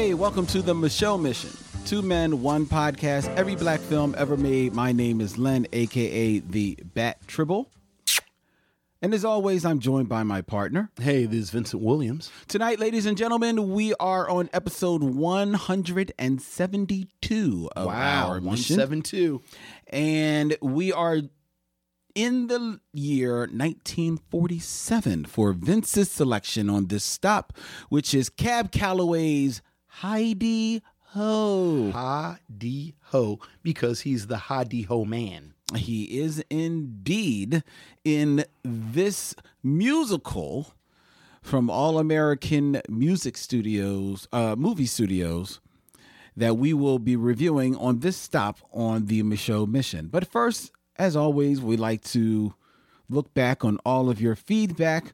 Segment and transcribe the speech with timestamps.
[0.00, 1.50] Hey, welcome to the Micheaux Mission.
[1.84, 4.72] Two men, one podcast, every black film ever made.
[4.72, 7.70] My name is Len, aka the Bat Tribble.
[9.02, 10.90] And as always, I'm joined by my partner.
[10.98, 12.30] Hey, this is Vincent Williams.
[12.48, 18.78] Tonight, ladies and gentlemen, we are on episode 172 of our mission.
[18.78, 19.42] 172.
[19.88, 21.18] And we are
[22.14, 27.52] in the year 1947 for Vince's selection on this stop,
[27.90, 32.36] which is Cab Calloway's Heidi Ho.
[32.56, 35.54] Dee Ho, because he's the Dee Ho man.
[35.74, 37.62] He is indeed
[38.04, 40.74] in this musical
[41.42, 45.60] from All American Music Studios, uh, movie studios,
[46.36, 50.06] that we will be reviewing on this stop on the Micheaux Mission.
[50.06, 52.54] But first, as always, we like to
[53.08, 55.12] look back on all of your feedback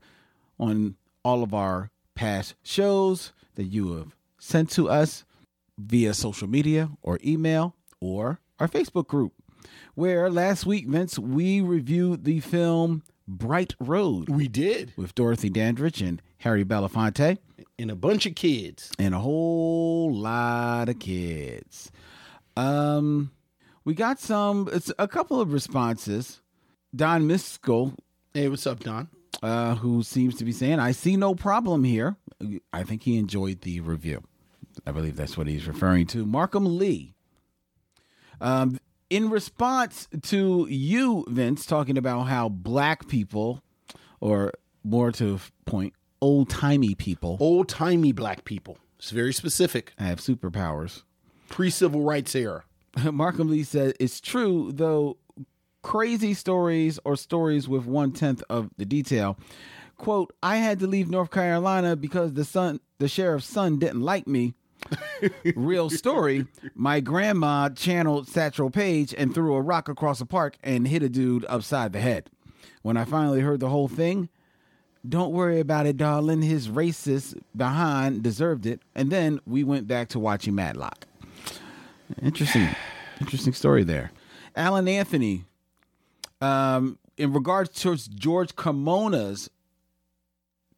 [0.58, 4.15] on all of our past shows that you have
[4.46, 5.24] sent to us
[5.78, 9.32] via social media or email or our Facebook group.
[9.94, 14.92] Where last week, Vince, we reviewed the film Bright Road We did.
[14.96, 17.38] with Dorothy Dandridge and Harry Belafonte
[17.78, 18.92] And a bunch of kids.
[18.98, 21.90] and a whole lot of kids.
[22.56, 23.32] Um,
[23.84, 26.40] we got some, it's a couple of responses.
[26.94, 27.94] Don Miskell,
[28.32, 29.08] Hey, what's up, Don?
[29.42, 32.16] uh, who seems to be saying, I see no problem here.
[32.72, 34.22] I think he enjoyed the review.
[34.86, 36.26] I believe that's what he's referring to.
[36.26, 37.14] Markham Lee.
[38.40, 43.62] Um, in response to you, Vince, talking about how black people,
[44.20, 44.52] or
[44.84, 48.78] more to point, old timey people, Old timey black people.
[48.98, 49.92] It's very specific.
[49.98, 51.02] I have superpowers.
[51.48, 52.64] Pre civil rights era.
[53.12, 55.18] Markham Lee said, It's true, though
[55.82, 59.38] crazy stories or stories with one tenth of the detail.
[59.96, 64.26] Quote, I had to leave North Carolina because the son the sheriff's son didn't like
[64.26, 64.54] me.
[65.54, 66.46] Real story.
[66.74, 71.08] My grandma channeled Satchel Paige and threw a rock across a park and hit a
[71.08, 72.30] dude upside the head.
[72.82, 74.28] When I finally heard the whole thing,
[75.08, 76.42] don't worry about it, darling.
[76.42, 78.80] His racist behind deserved it.
[78.94, 81.06] And then we went back to watching Matlock.
[82.22, 82.68] Interesting,
[83.20, 84.12] interesting story there.
[84.54, 85.44] Alan Anthony,
[86.40, 89.50] um, in regards to George Carmona's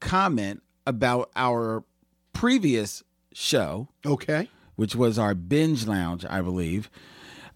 [0.00, 1.84] comment about our
[2.32, 3.02] previous
[3.38, 4.50] show, Okay.
[4.76, 6.90] which was our binge lounge, I believe.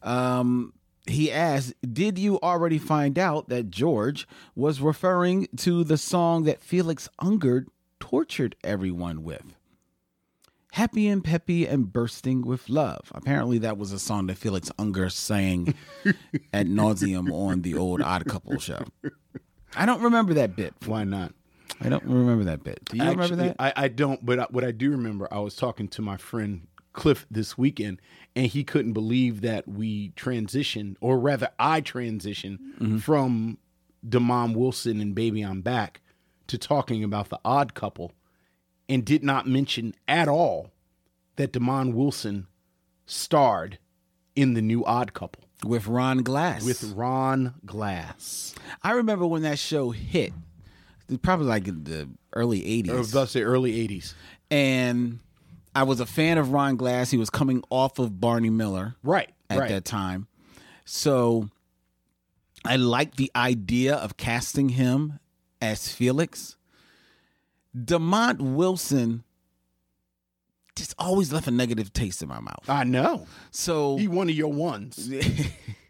[0.03, 0.72] Um,
[1.06, 6.60] he asked, Did you already find out that George was referring to the song that
[6.62, 7.66] Felix Unger
[8.00, 9.56] tortured everyone with?
[10.72, 13.12] Happy and peppy and bursting with love.
[13.14, 15.75] Apparently, that was a song that Felix Unger sang
[16.53, 18.84] at nauseum on the old Odd Couple show.
[19.76, 20.72] I don't remember that bit.
[20.87, 21.34] Why not?
[21.80, 22.84] I don't remember that bit.
[22.86, 23.56] Do you remember that?
[23.58, 26.66] I, I don't, but I, what I do remember, I was talking to my friend
[26.92, 28.00] Cliff this weekend,
[28.36, 32.98] and he couldn't believe that we transitioned, or rather, I transitioned Mm-hmm.
[32.98, 33.58] from
[34.06, 36.00] Demond Wilson and Baby I'm Back
[36.48, 38.12] to talking about the odd couple,
[38.88, 40.70] and did not mention at all
[41.36, 42.46] that Demond Wilson
[43.06, 43.78] starred
[44.36, 46.64] in the new odd couple with Ron Glass.
[46.64, 48.54] with Ron Glass.
[48.82, 50.32] I remember when that show hit,
[51.18, 53.12] probably like the early Or 80s.
[53.12, 54.14] thus the early 80s.
[54.50, 55.18] and
[55.74, 57.10] I was a fan of Ron Glass.
[57.10, 59.30] He was coming off of Barney Miller Right.
[59.48, 59.68] at right.
[59.70, 60.26] that time.
[60.84, 61.48] So
[62.64, 65.18] I liked the idea of casting him
[65.62, 66.56] as Felix.
[67.76, 69.24] Demond Wilson
[70.76, 72.68] just always left a negative taste in my mouth.
[72.68, 73.26] I know.
[73.50, 75.08] So He one of your ones.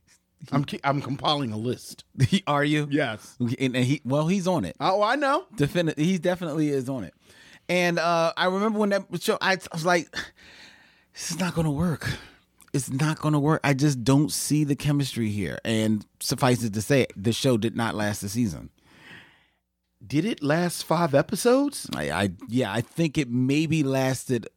[0.51, 2.05] I'm ki- I'm compiling a list.
[2.47, 2.89] are you?
[2.91, 3.37] Yes.
[3.39, 4.77] And, and he well, he's on it.
[4.81, 5.47] Oh, I know.
[5.57, 7.15] Definitely, he definitely is on it.
[7.69, 10.11] And uh, I remember when that show, I, I was like,
[11.13, 12.11] "This is not going to work.
[12.73, 13.61] It's not going to work.
[13.63, 17.77] I just don't see the chemistry here." And suffice it to say, the show did
[17.77, 18.71] not last the season.
[20.05, 21.89] Did it last five episodes?
[21.95, 24.49] I, I yeah, I think it maybe lasted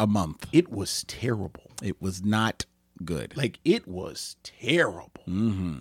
[0.00, 0.46] a month.
[0.52, 1.70] It was terrible.
[1.82, 2.64] It was not
[3.04, 3.36] good.
[3.36, 5.22] Like it was terrible.
[5.24, 5.78] hmm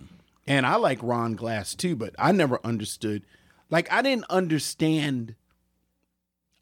[0.48, 3.24] And I like Ron Glass too, but I never understood.
[3.70, 5.36] Like I didn't understand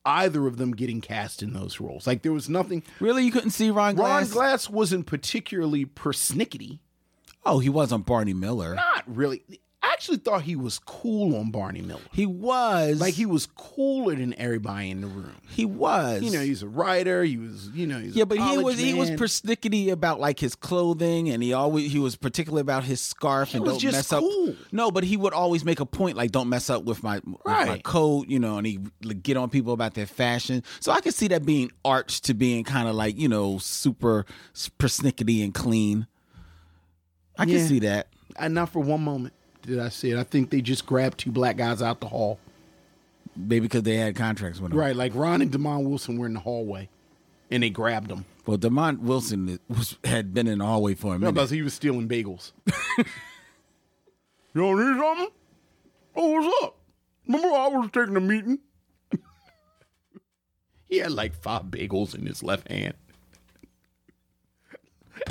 [0.06, 2.08] either of them getting cast in those roles.
[2.08, 2.84] Like there was nothing.
[3.00, 4.28] Really, you couldn't see Ron Glass?
[4.28, 6.80] Ron Glass wasn't particularly persnickety.
[7.46, 8.76] Oh, he was on Barney Miller.
[8.76, 9.44] Not really.
[9.81, 12.02] I actually thought he was cool on Barney Miller.
[12.12, 15.38] He was Like he was cooler than everybody in the room.
[15.50, 16.22] he was.
[16.22, 17.24] You know, he's a writer.
[17.24, 20.38] He was, you know, he's yeah, a but he was he was persnickety about like
[20.38, 23.96] his clothing, and he always he was particular about his scarf and was don't just
[23.96, 24.20] mess up.
[24.20, 24.54] cool.
[24.74, 27.38] No, but he would always make a point like don't mess up with my with
[27.46, 27.84] my Right.
[27.84, 30.62] coat, you know, and he like, get on people about their fashion.
[30.82, 34.25] So I could see that being arched to being kind of like you know super
[34.78, 36.06] persnickety and clean.
[37.38, 37.66] I can Yeah.
[37.68, 38.08] see that.
[38.38, 40.18] and not for one moment did I see it.
[40.18, 42.40] I think they just grabbed two black guys out the hall.
[43.36, 44.78] Maybe because they had contracts with him.
[44.78, 46.90] Right, like Ron and Demond Wilson were in the hallway,
[47.50, 48.26] and they grabbed them.
[48.46, 51.34] Well, Demond Wilson was, had been in the hallway for a minute.
[51.34, 52.52] because he was stealing bagels.
[52.98, 53.06] you
[54.56, 55.28] don't need something?
[56.16, 56.76] Oh, what's up?
[57.28, 58.60] Remember I was taking a meeting?
[60.90, 62.96] he had like five bagels in his left hand.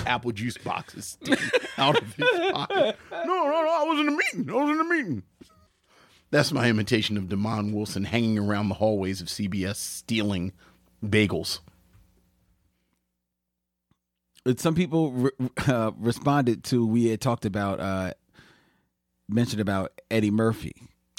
[0.07, 1.49] Apple juice boxes sticking
[1.79, 2.97] out of his pocket.
[3.13, 4.51] No, no, no, I was in a meeting.
[4.51, 5.23] I was in a meeting.
[6.31, 10.53] That's my imitation of Demond Wilson hanging around the hallways of CBS stealing
[11.05, 11.61] bagels.
[14.57, 15.31] Some people re-
[15.67, 18.13] uh, responded to we had talked about uh,
[19.29, 20.75] mentioned about Eddie Murphy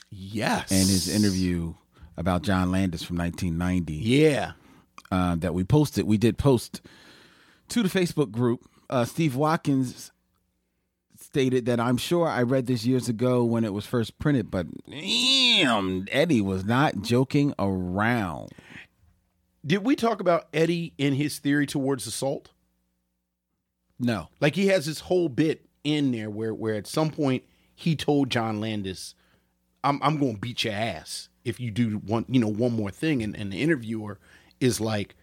[0.09, 0.71] Yes.
[0.71, 1.75] and his interview
[2.17, 4.53] about John Landis from 1990 Yeah.
[5.11, 6.05] uh, that we posted.
[6.07, 6.81] We did post
[7.69, 8.69] to the Facebook group.
[8.89, 10.11] Uh, Steve Watkins
[11.19, 14.67] stated that I'm sure I read this years ago when it was first printed, but
[14.89, 18.49] damn, Eddie was not joking around.
[19.65, 22.49] Did we talk about Eddie and his theory towards assault?
[23.99, 27.43] No, Like he has this whole bit in there where where at some point
[27.75, 29.13] he told John Landis,
[29.83, 32.91] "I'm I'm going to beat your ass if you do one you know one more
[32.91, 34.17] thing." And, and the interviewer
[34.61, 35.15] is like,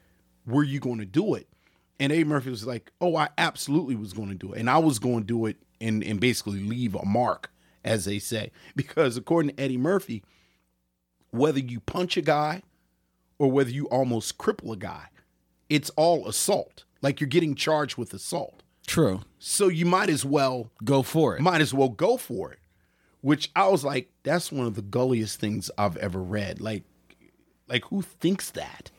[0.47, 1.49] "Were you going to do it?"
[1.99, 4.79] And Eddie Murphy was like, "Oh, I absolutely was going to do it, and I
[4.79, 7.51] was going to do it and and basically leave a mark,
[7.85, 10.23] as they say, because according to Eddie Murphy,
[11.31, 12.63] whether you punch a guy
[13.39, 15.07] or whether you almost cripple a guy,
[15.69, 16.85] it's all assault.
[17.03, 19.23] Like you're getting charged with assault." true.
[19.41, 21.41] So you might as well Go for it.
[21.43, 22.61] might as well go for it.
[23.21, 26.61] Which I was like, that's one of the gulliest things I've ever read.
[26.61, 26.85] Like
[27.69, 28.93] like who thinks that?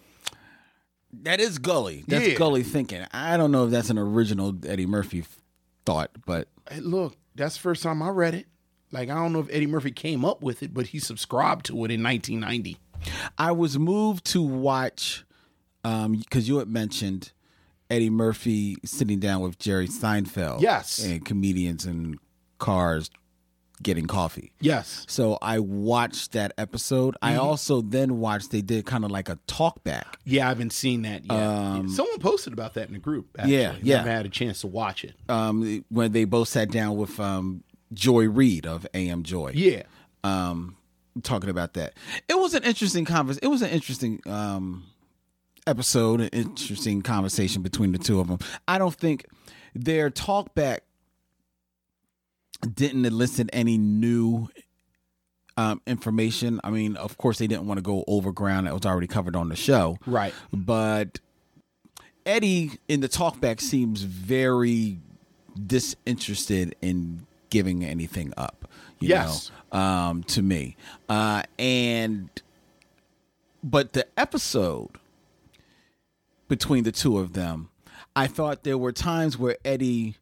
[1.24, 2.04] That is gully.
[2.08, 2.34] That's Yeah.
[2.36, 3.06] gully thinking.
[3.12, 5.42] I don't know if that's an original Eddie Murphy f-
[5.86, 8.48] thought, but Hey, look, that's the first time I read it.
[8.92, 11.74] Like I don't know if Eddie Murphy came up with it, but he subscribed to
[11.86, 12.78] it in 1990.
[13.38, 15.24] I was moved to watch
[15.84, 17.32] um because you had mentioned
[17.90, 20.62] Eddie Murphy sitting down with Jerry Seinfeld.
[20.62, 21.04] Yes.
[21.04, 22.18] And comedians and
[22.60, 23.10] cars
[23.84, 24.52] getting coffee.
[24.60, 25.06] Yes.
[25.08, 27.16] So I watched that episode.
[27.22, 27.42] I Mm-hmm.
[27.42, 30.18] also then watched they did kind of like a talk back.
[30.26, 31.90] Yeah, I haven't seen that yet.
[31.90, 33.28] Someone posted about that in the group.
[33.38, 33.56] Actually.
[33.58, 33.98] Yeah, yeah.
[33.98, 35.14] Never had a chance to watch it.
[35.30, 37.64] Um when they both sat down with um
[37.94, 39.52] Joy Reid of AM Joy.
[39.54, 39.84] Yeah.
[40.24, 40.76] um
[41.24, 41.94] talking about that.
[42.28, 43.38] It was an interesting convers.
[43.40, 44.86] It was an interesting um
[45.66, 48.40] episode, an interesting conversation between the two of them.
[48.68, 49.26] I don't think
[49.76, 50.84] their talk back
[52.74, 54.50] didn't elicit any new
[55.58, 56.60] um, information.
[56.64, 59.36] I mean, of course, they didn't want to go over ground that was already covered
[59.36, 60.34] on the show, Right.
[60.54, 61.20] but
[62.26, 65.00] Eddie in the talkback seems very
[65.66, 68.70] disinterested in giving anything up.
[69.00, 69.52] You Yes.
[69.74, 70.76] know, um, to me,
[71.10, 72.30] uh, and
[73.64, 74.90] but the episode
[76.48, 77.70] between the two of them,
[78.16, 80.16] I thought there were times where Eddie,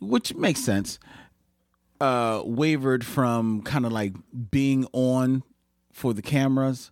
[0.00, 0.98] which makes sense,
[2.00, 4.14] uh, wavered from kind of like
[4.50, 5.42] being on
[5.92, 6.90] for the cameras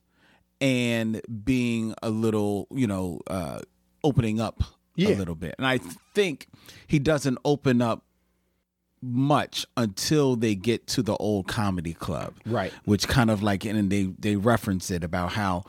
[0.60, 3.60] and being a little, you know, uh,
[4.02, 4.62] opening up
[4.96, 5.10] Yeah.
[5.10, 5.54] a little bit.
[5.58, 5.78] And I
[6.14, 6.46] think
[6.86, 8.04] he doesn't open up
[9.02, 12.72] much until they get to the old comedy club Right.
[12.86, 15.64] which kind of like and they they reference it about how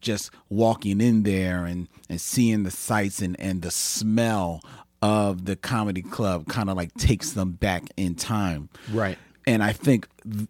[0.00, 4.60] just walking in there and and seeing the sights and and the smell
[5.02, 9.18] of the comedy club kind of like takes them back in time Right.
[9.46, 10.48] and i think th-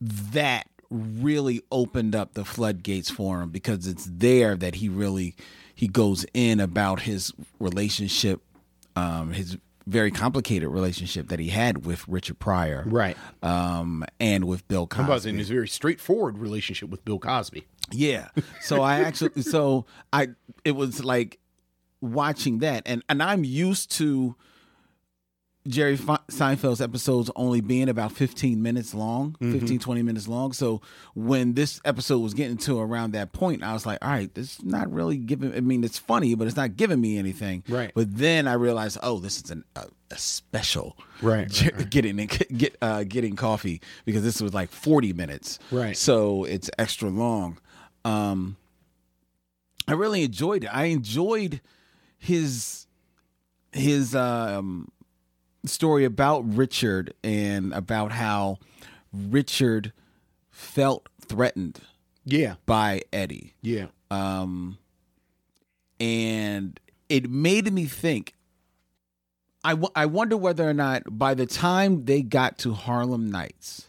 [0.00, 5.34] that really opened up the floodgates for him because it's there that he really
[5.74, 8.40] he goes in about his relationship
[8.96, 13.16] um his very complicated relationship that he had with Richard Pryor Right.
[13.42, 17.66] um and with Bill Cosby How about in his very straightforward relationship with Bill Cosby?
[17.90, 18.28] yeah.
[18.60, 20.28] So I actually so I
[20.64, 21.38] it was like
[22.00, 24.36] watching that and and I'm used to
[25.66, 29.52] Jerry Fe- Seinfeld's episodes only being about 15 minutes long, Mm-hmm.
[29.58, 30.52] 15, 20 minutes long.
[30.52, 30.80] So
[31.14, 34.52] when this episode was getting to around that point, I was like, all right, this
[34.58, 37.64] is not really giving, I mean, it's funny, but it's not giving me anything.
[37.68, 37.92] Right.
[37.94, 40.96] But then I realized, oh, this is an, a, a special.
[41.20, 42.16] Right, Jer- Getting,
[42.56, 45.58] get, uh, getting coffee because this was like 40 minutes.
[45.70, 45.96] Right.
[45.98, 47.58] So it's extra long.
[48.06, 48.56] Um,
[49.86, 50.68] I really enjoyed it.
[50.74, 51.60] I enjoyed
[52.18, 52.86] his
[53.72, 54.90] his um
[55.64, 58.58] story about Richard and about how
[59.12, 59.92] Richard
[60.50, 61.80] felt threatened
[62.24, 62.54] Yeah.
[62.66, 63.54] by Eddie.
[63.62, 63.86] Yeah.
[64.10, 64.78] Um
[66.00, 68.34] and it made me think
[69.64, 73.88] I, w- I wonder whether or not by the time they got to Harlem Nights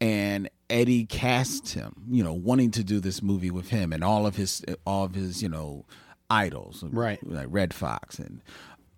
[0.00, 4.26] and Eddie cast him, you know, wanting to do this movie with him and all
[4.26, 5.84] of his all of his, you know,
[6.30, 7.18] idols, Right.
[7.26, 8.40] Like Redd Foxx and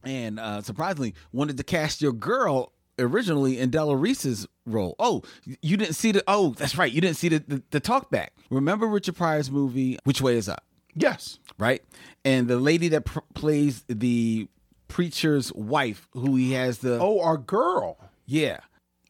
[0.02, 4.94] and uh surprisingly wanted to cast your girl originally in Della Reese's role.
[4.98, 5.22] Oh,
[5.62, 8.32] you didn't see the oh, that's right, you didn't see the the, the talk back.
[8.50, 10.64] Remember Richard Pryor's movie Which Way Is Up?
[10.94, 11.38] Yes.
[11.58, 11.82] right?
[12.24, 14.48] And the lady that pr- plays the
[14.88, 17.96] preacher's wife, who he has the Oh, our girl,
[18.26, 18.58] yeah,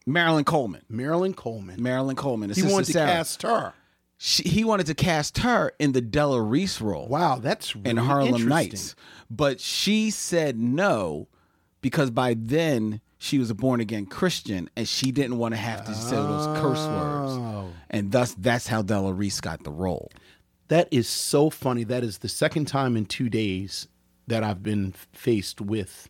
[0.05, 0.81] Marilyn Coleman.
[0.89, 1.81] Marilyn Coleman.
[1.81, 2.51] Marilyn Coleman.
[2.51, 3.07] he wanted to Sarah.
[3.11, 3.73] cast her.
[4.23, 7.97] She, he wanted to cast her in the Della Reese role Wow, that's really in
[7.97, 8.47] Harlem.
[8.47, 8.95] Nights,
[9.31, 11.27] but she said no
[11.81, 15.85] because by then she was a born again Christian and she didn't want to have
[15.85, 17.69] to say those curse words, Oh.
[17.89, 20.11] and thus that's how Della Reese got the role.
[20.67, 21.83] That is so funny.
[21.83, 23.87] That is the second time in two days
[24.27, 26.09] that I've been faced with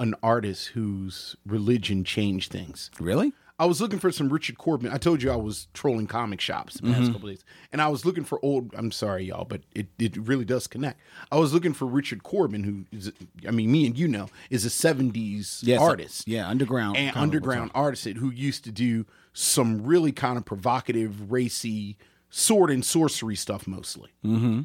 [0.00, 2.90] an artist whose religion changed things.
[2.98, 3.34] Really?
[3.58, 4.90] I was looking for some Richard Corben.
[4.92, 8.04] I told you I was trolling comic shops the past couple days, and I was
[8.04, 8.74] looking for old.
[8.76, 11.00] I'm sorry, y'all, but it, it really does connect.
[11.32, 13.12] I was looking for Richard Corben, who is,
[13.48, 16.98] I mean, me and you know, is a '70s Yes, artist Yeah, underground.
[16.98, 21.96] and underground artist who used to do some really kind of provocative, racy
[22.28, 24.10] sword and sorcery stuff mostly.
[24.22, 24.62] Mm-hmm.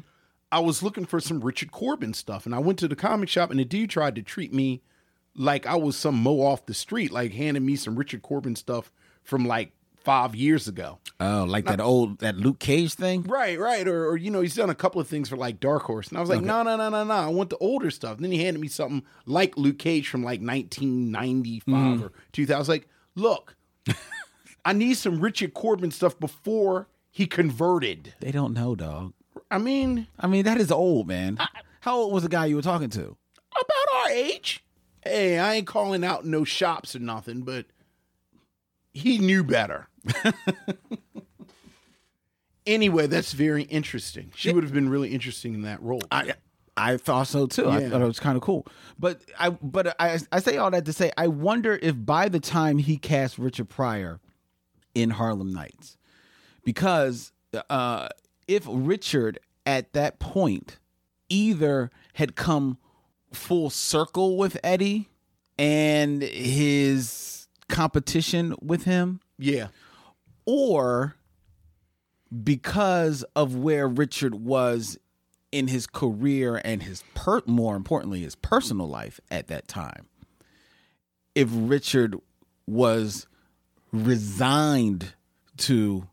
[0.50, 3.50] I was looking for some Richard Corben stuff, and I went to the comic shop,
[3.50, 4.82] and the dude tried to treat me
[5.34, 8.92] like I was some mo off the street, like handing me some Richard Corben stuff
[9.22, 10.98] from like five years ago.
[11.20, 13.22] Oh, like that old that Luke Cage thing?
[13.22, 13.86] Right, right.
[13.86, 16.08] Or, or you know, he's done a couple of things for like Dark Horse.
[16.08, 17.14] And I was like, no, no, no, no, no.
[17.14, 18.16] I want the older stuff.
[18.16, 22.02] And then he handed me something like Luke Cage from like 1995 mm.
[22.02, 22.54] or 2000.
[22.54, 23.56] I was like, look,
[24.64, 28.14] I need some Richard Corben stuff before he converted.
[28.20, 29.12] They don't know, dog.
[29.50, 31.38] I mean, I mean, that is old, man.
[31.80, 33.16] How old was the guy you were talking to?
[33.54, 34.64] about our age.
[35.04, 37.66] Hey, I ain't calling out no shops or nothing, but
[38.92, 39.88] he knew better.
[42.66, 44.32] anyway, that's very interesting.
[44.34, 46.02] She would have been really interesting in that role.
[46.10, 46.34] I
[46.76, 47.68] I thought so too.
[47.68, 47.90] I Yeah.
[47.90, 48.66] thought it was kind of cool.
[48.98, 52.40] But I but I I say all that to say I wonder if by the
[52.40, 54.20] time he cast Richard Pryor
[54.94, 55.96] in Harlem Nights,
[56.64, 57.32] because
[57.68, 58.08] uh,
[58.48, 60.78] if Richard at that point
[61.28, 62.78] either had come
[63.34, 65.08] full circle with Eddie
[65.58, 69.68] and his competition with him, yeah.
[70.46, 71.16] or
[72.42, 74.98] because of where Richard was
[75.50, 80.06] in his career and his per more importantly his personal life at that time
[81.34, 82.16] if Richard
[82.66, 83.26] was
[83.92, 85.12] resigned
[85.58, 86.08] to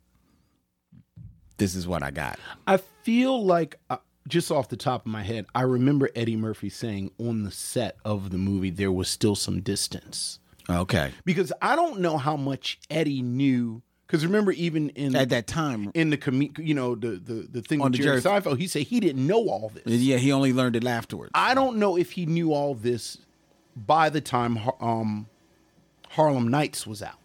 [1.58, 3.98] this is what I got I feel like, uh,
[4.29, 7.98] just off the top of my head, I remember Eddie Murphy saying on the set
[8.05, 10.39] of the movie there was still some distance.
[10.69, 13.81] okay Because I don't know how much Eddie knew.
[14.07, 17.62] Because remember, even in at that time in the com- you know the the the
[17.62, 19.83] thing On with the Jerry Seinfeld, he said he didn't know all this.
[19.86, 23.19] yeah he only learned it afterwards I don't know if he knew all this
[23.75, 25.27] by the time um,
[26.09, 27.19] Harlem Nights was out.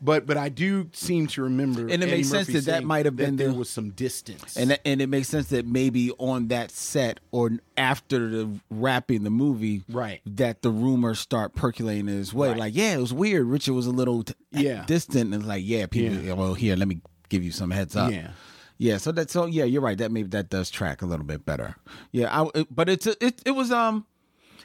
[0.00, 1.82] But but I do seem to remember.
[1.82, 4.56] And it Eddie makes sense that that might have been there the- was some distance.
[4.56, 9.24] and that, and it makes sense that maybe on that set or after the wrapping
[9.24, 10.20] the movie, Right.
[10.26, 12.50] that the rumors start percolating his way.
[12.50, 12.58] Right.
[12.58, 13.46] Like, yeah, it was weird.
[13.46, 14.84] Richard was a little t- Yeah.
[14.86, 16.16] distant, and it's like, yeah, people.
[16.18, 16.34] Yeah.
[16.34, 18.12] Well, here, let me give you some heads up.
[18.12, 18.30] Yeah.
[18.78, 18.98] yeah.
[18.98, 19.98] So that's so yeah, you're right.
[19.98, 21.74] That maybe that does track a little bit better.
[22.12, 24.06] Yeah, I, but it's it it was um,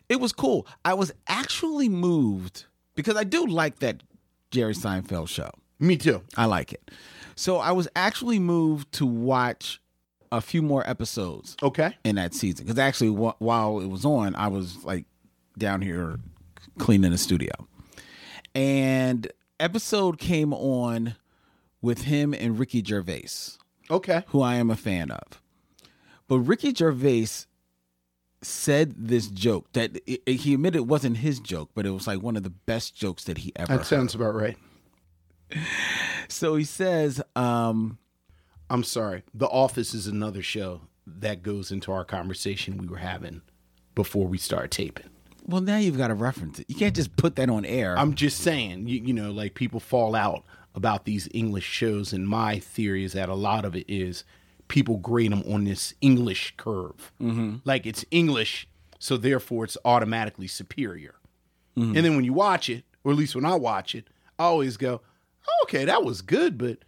[0.10, 0.68] it was cool.
[0.86, 4.04] I was actually moved because I do like that
[4.54, 5.50] Jerry Seinfeld show.
[5.80, 6.22] me too.
[6.38, 6.92] I like it.
[7.36, 9.82] So I was actually moved to watch
[10.32, 11.96] a few more episodes Okay.
[12.04, 15.06] in that season because actually wh- while it was on, I was like
[15.58, 16.20] down here
[16.80, 17.52] cleaning the studio,
[18.56, 19.28] and
[19.60, 21.16] episode came on
[21.82, 23.58] with him and Ricky Gervais,
[23.92, 24.24] Okay.
[24.28, 25.42] who I am a fan of.
[26.28, 27.46] But Ricky Gervais
[28.44, 32.08] said this joke that it, it- he admitted it wasn't his joke, but it was
[32.08, 33.78] like one of the best jokes that he ever.
[33.78, 34.58] That sounds about right.
[36.30, 37.98] So he says, um,
[38.70, 39.24] I'm sorry.
[39.34, 43.42] The Office is another show that goes into our conversation we were having
[43.94, 45.10] before we start taping.
[45.46, 46.66] "Well, now you've got to reference it.
[46.70, 49.80] You can't just put that on air." I'm just saying, you, you know, like people
[49.80, 53.86] fall out about these English shows, and my theory is that a lot of it
[53.88, 54.24] is
[54.74, 57.12] people grade them on this English curve.
[57.22, 57.58] Mm-hmm.
[57.64, 61.14] Like it's English, so therefore it's automatically superior.
[61.76, 64.78] And then when you watch it, or at least when I watch it, I always
[64.78, 65.02] go,
[65.48, 66.80] oh, okay, that was good, but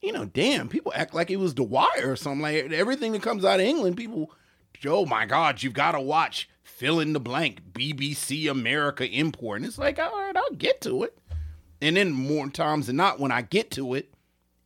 [0.00, 2.42] you know, damn, people act like it was The Wire or something.
[2.42, 4.30] Like everything that comes out of England, people,
[4.86, 9.58] oh my God, you've got to watch fill in the blank BBC America import.
[9.58, 11.18] And it's like, all right, I'll get to it.
[11.80, 14.12] And then more times than not, when I get to it,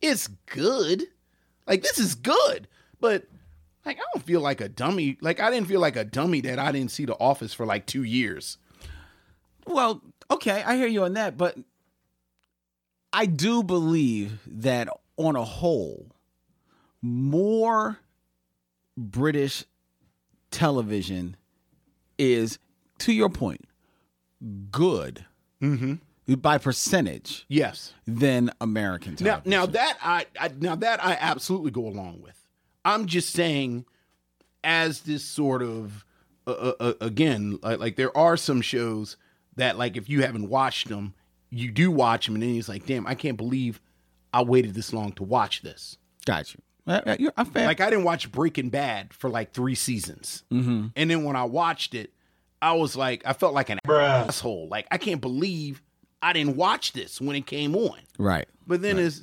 [0.01, 1.03] it's good.
[1.69, 2.67] Like this is good,
[2.99, 3.25] but
[3.85, 5.17] like I don't feel like a dummy.
[5.21, 7.85] Like I didn't feel like a dummy that I didn't see The Office for like
[7.85, 8.57] two years.
[9.67, 11.57] Well, okay, I hear you on that, but
[13.13, 16.07] I do believe that on a whole,
[17.03, 17.99] more
[18.97, 19.63] British
[20.49, 21.37] television
[22.17, 22.57] is,
[22.99, 23.65] to your point,
[24.71, 25.25] good
[25.61, 25.95] mm-hmm.
[26.37, 27.93] By percentage Yes.
[28.05, 29.49] than American Now, television.
[29.49, 32.45] now that I, I now that I absolutely go along with.
[32.85, 33.85] I'm just saying,
[34.63, 36.05] as this sort of
[36.47, 39.17] uh, uh, uh, again, like, like there are some shows
[39.55, 41.13] that like if you haven't watched them,
[41.49, 43.79] you do watch them, and then it's like, damn, I can't believe
[44.33, 45.97] I waited this long to watch this.
[46.25, 46.61] got you.
[46.87, 47.67] Uh, uh, I'm fair.
[47.67, 50.87] Like I didn't watch Breaking Bad for like three seasons, mm-hmm.
[50.95, 52.13] and then when I watched it,
[52.61, 54.67] I was like, I felt like an asshole.
[54.69, 55.81] Like I can't believe
[56.21, 57.99] I didn't watch this when it came on.
[58.17, 58.47] right.
[58.67, 59.21] But then it's,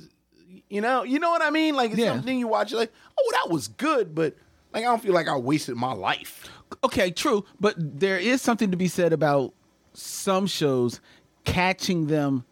[0.69, 1.75] you know, you know what I mean?
[1.75, 2.13] Like it's Yeah.
[2.13, 4.35] something you watch, you're like, oh, that was good, but
[4.73, 6.49] like I don't feel like I wasted my life.
[6.83, 9.53] Okay, true, but there is something to be said about
[9.93, 10.99] some shows
[11.45, 12.43] catching them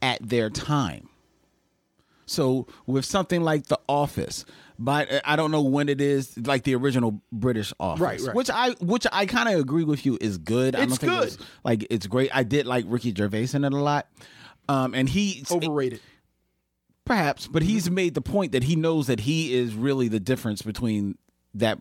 [0.00, 1.08] at their time.
[2.34, 4.44] So with something like The Office,
[4.78, 8.34] but I don't know when it is, like the original British Office, Right, right.
[8.34, 10.74] which I which I kind of agree with you is good.
[10.74, 11.28] I It's don't think good.
[11.28, 12.34] It's, like it's great.
[12.34, 14.08] I did like Ricky Gervais in it a lot,
[14.68, 16.00] um, and he Overrated.
[17.04, 20.62] Perhaps, but he's made the point that he knows that he is really the difference
[20.62, 21.18] between
[21.52, 21.78] that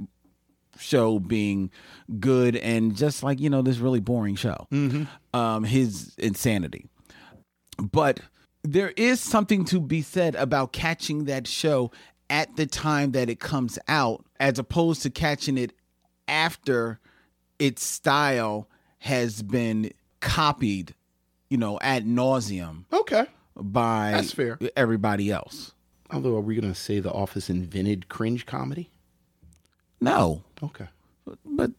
[0.78, 1.72] show being
[2.20, 4.68] good and just like you know this really boring show.
[5.34, 6.88] Um, his insanity,
[7.80, 8.20] but
[8.64, 11.92] there is something to be said about catching that show
[12.30, 15.74] at the time that it comes out, as opposed to catching it
[16.28, 17.00] after
[17.60, 18.68] its style
[19.00, 20.96] has been copied,
[21.50, 23.26] you know, ad nauseum Okay.
[23.56, 24.58] by That's fair.
[24.76, 25.74] everybody else.
[26.12, 28.90] Although, are we going to say The Office invented cringe comedy?
[30.00, 30.88] No, Okay.
[31.46, 31.72] but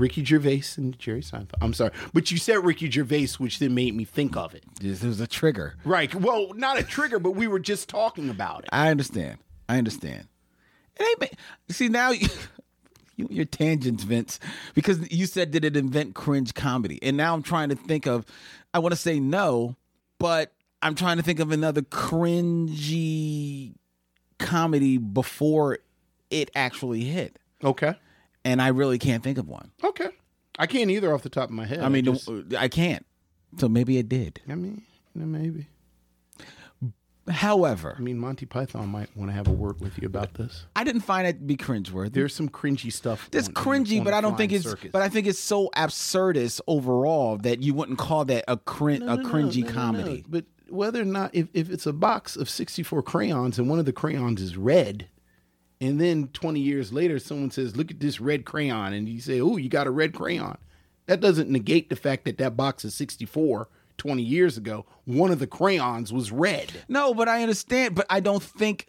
[0.00, 1.54] Ricky Gervais and Jerry Seinfeld.
[1.60, 4.64] I'm sorry, but you said Ricky Gervais, which then made me think of it.
[4.80, 5.74] this was a trigger.
[5.84, 6.12] Right.
[6.14, 8.70] Well, not a trigger, but we were just talking about it.
[8.72, 9.38] I understand.
[9.68, 10.26] I understand.
[10.98, 11.20] It ain't.
[11.32, 11.38] ma-
[11.70, 12.26] See now, you,
[13.16, 14.40] you your tangents, Vince,
[14.74, 18.24] because you said did it invent cringe comedy, and now I'm trying to think of.
[18.72, 19.76] I want to say no,
[20.18, 23.74] but I'm trying to think of another cringy
[24.38, 25.78] comedy before
[26.30, 27.94] it actually hit, Okay.
[28.44, 29.70] And I really can't think of one.
[29.82, 30.08] Okay.
[30.58, 31.80] I can't either off the top of my head.
[31.80, 33.04] I mean, just- I can't.
[33.58, 34.40] So maybe it did.
[34.48, 34.82] I mean,
[35.14, 35.66] maybe.
[37.28, 40.64] However, I mean, Monty Python might want to have a word with you about this.
[40.74, 42.12] I didn't find it to be cringeworthy.
[42.12, 43.28] There's some cringy stuff.
[43.32, 44.64] It's on- cringy, on but I don't think it's.
[44.64, 44.90] Circus.
[44.90, 49.12] But I think it's so absurdist overall that you wouldn't call that a crin- No,
[49.12, 50.24] a no, no, cringy no, comedy.
[50.28, 53.84] But whether or not, if, if it's a box of 64 crayons and one of
[53.84, 55.06] the crayons is red,
[55.80, 59.40] and then 20 years later someone says, "Look at this red crayon," and you say,
[59.40, 60.58] "Oh, you got a red crayon,"
[61.06, 64.86] that doesn't negate the fact that that box is 64 20 years ago.
[65.04, 66.72] One of the crayons was red.
[66.88, 67.94] No, but I understand.
[67.94, 68.86] But I don't think,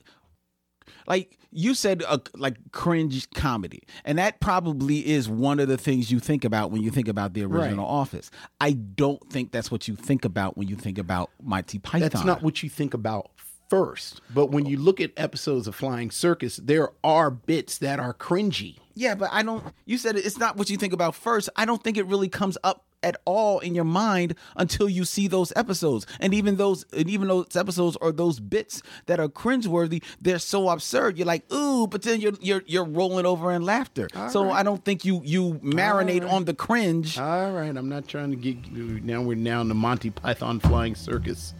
[1.07, 6.11] like you said, a, like cringe comedy, and that probably is one of the things
[6.11, 7.91] you think about when you think about the original Right.
[7.91, 8.31] Office.
[8.61, 12.07] I don't think that's what you think about when you think about Monty Python.
[12.09, 13.31] That's not what you think about
[13.71, 14.19] first.
[14.33, 18.79] But when you look at episodes of Flying Circus, there are bits that are cringy.
[18.95, 19.63] Yeah, but I don't.
[19.85, 21.47] You said it's not what you think about first.
[21.55, 25.29] I don't think it really comes up at all in your mind until you see
[25.29, 26.05] those episodes.
[26.19, 30.67] And even those, and even those episodes or those bits that are cringeworthy, they're so
[30.67, 31.17] absurd.
[31.17, 34.09] You're like, ooh, but then you're you're you're rolling over in laughter.
[34.31, 37.17] so I don't think you you marinate on the cringe.
[37.17, 38.69] All right, I'm not trying to get
[39.05, 39.21] now.
[39.21, 41.53] We're now in the Monty Python Flying Circus.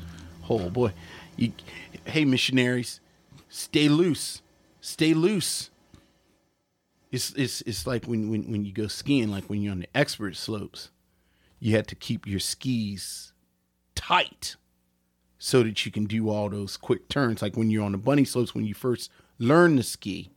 [0.50, 0.92] Oh boy,
[1.38, 1.54] you,
[2.06, 3.00] hey missionaries,
[3.50, 4.42] stay loose,
[4.80, 5.70] stay loose.
[7.12, 9.98] It's it's it's like when when when you go skiing, like when you're on the
[9.98, 10.90] expert slopes,
[11.60, 13.34] you have to keep your skis
[13.96, 14.56] tight
[15.38, 17.42] so that you can do all those quick turns.
[17.42, 19.10] Like when you're on the bunny slopes, when you first
[19.40, 20.32] learn to ski,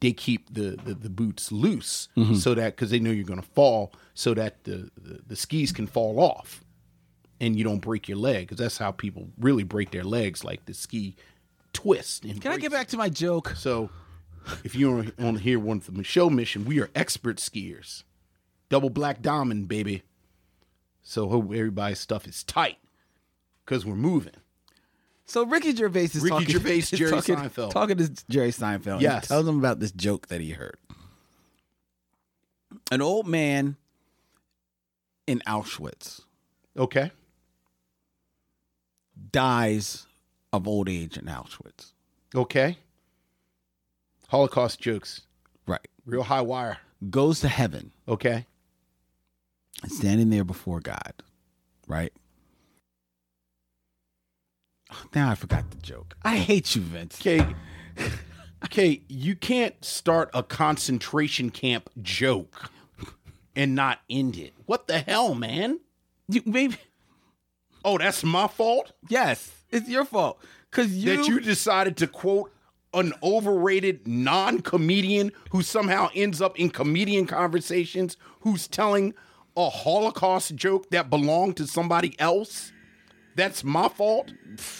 [0.00, 2.34] they keep the the, the boots loose mm-hmm.
[2.34, 5.70] so that because they know you're going to fall, so that the, the the skis
[5.70, 6.64] can fall off
[7.40, 10.64] and you don't break your leg because that's how people really break their legs, like
[10.66, 11.16] the ski
[11.72, 12.24] twist.
[12.24, 13.54] And Can I get back to my joke?
[13.56, 13.90] So,
[14.64, 18.02] if you want to hear one from the show mission, we are expert skiers,
[18.68, 20.02] double black diamond, baby.
[21.02, 22.76] So hope everybody's stuff is tight
[23.64, 24.34] because we're moving.
[25.24, 27.70] So Ricky Gervais is Ricky talking, Gervais, Jerry talking, Seinfeld.
[27.70, 29.00] talking to Jerry Seinfeld.
[29.00, 29.24] Yes.
[29.24, 30.76] he tells him about this joke that he heard.
[32.90, 33.76] An old man
[35.26, 36.22] in Auschwitz
[36.78, 37.10] Okay.
[39.32, 40.06] Dies
[40.52, 41.92] of old age in Auschwitz.
[42.34, 42.78] Okay.
[44.28, 45.22] Holocaust jokes,
[45.66, 45.86] Right.
[46.04, 46.78] real high wire.
[47.10, 48.46] Goes to heaven Okay.
[49.86, 51.14] standing there before God.
[51.86, 52.12] Right.
[55.14, 56.16] Now I forgot the joke.
[56.22, 57.20] I hate you, Vince.
[57.20, 57.46] Okay.
[58.64, 62.72] Okay, you can't start a concentration camp joke
[63.54, 64.52] and not end it.
[64.66, 65.78] What the hell, man?
[66.28, 66.76] You maybe
[67.88, 68.92] Oh, that's my fault?
[69.08, 70.38] yes, it's your fault
[70.70, 72.52] because you that you decided to quote
[72.92, 79.14] an overrated non-comedian who somehow ends up in comedian conversations who's telling
[79.56, 82.72] a holocaust joke that belonged to somebody else
[83.36, 84.32] that's my fault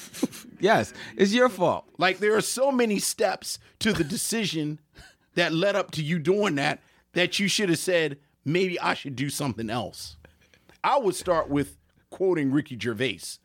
[0.60, 1.84] yes, it's your fault.
[1.96, 4.80] like there are so many steps to the decision
[5.34, 6.80] that led up to you doing that
[7.12, 10.16] that you should have said maybe i should do something else
[10.84, 11.78] i would start with
[12.10, 13.38] quoting ricky gervais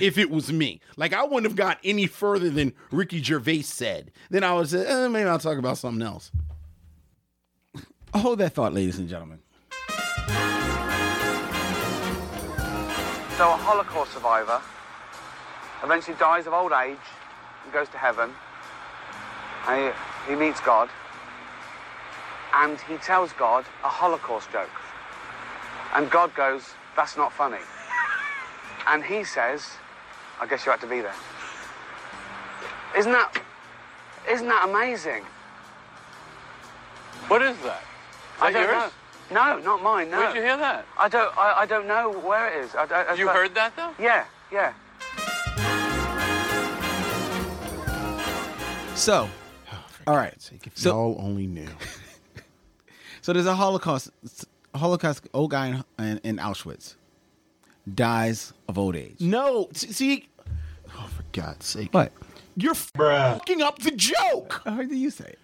[0.00, 0.80] if it was me.
[0.96, 4.10] Like I wouldn't have got any further than Ricky Gervais said.
[4.30, 6.30] Then I would say, eh, maybe I'll talk about something else.
[8.14, 9.40] Hold that thought, ladies and gentlemen.
[13.36, 14.60] So a Holocaust survivor
[15.82, 16.96] eventually dies of old age
[17.64, 18.30] and goes to heaven.
[19.66, 19.92] And
[20.26, 20.88] he, he meets God.
[22.54, 24.70] And he tells God a Holocaust joke.
[25.94, 26.62] And God goes,
[26.96, 27.58] that's not funny.
[28.88, 29.66] And he says,
[30.40, 31.14] I guess you had to be there.
[32.96, 33.40] Isn't that,
[34.30, 35.22] isn't that amazing?
[37.28, 37.82] What is that?
[38.36, 38.92] Is I that don't yours?
[39.30, 39.56] know.
[39.56, 40.18] No, not mine, no.
[40.18, 40.84] Where'd you hear that?
[40.98, 42.74] I don't, I, I don't know where it is.
[42.74, 43.90] I, I, I- You heard that though?
[43.98, 44.72] Yeah, yeah.
[48.94, 49.28] So,
[49.72, 50.40] oh, all right.
[50.40, 51.68] Sake, if So- y'all only knew.
[53.22, 54.10] So there's a Holocaust,
[54.74, 56.96] Holocaust old guy in, in, in Auschwitz
[57.92, 59.20] dies of old age.
[59.20, 60.28] No, see,
[60.96, 62.12] oh for God's sake, What?
[62.56, 64.62] you're fucking up the joke.
[64.64, 65.38] How do you say it?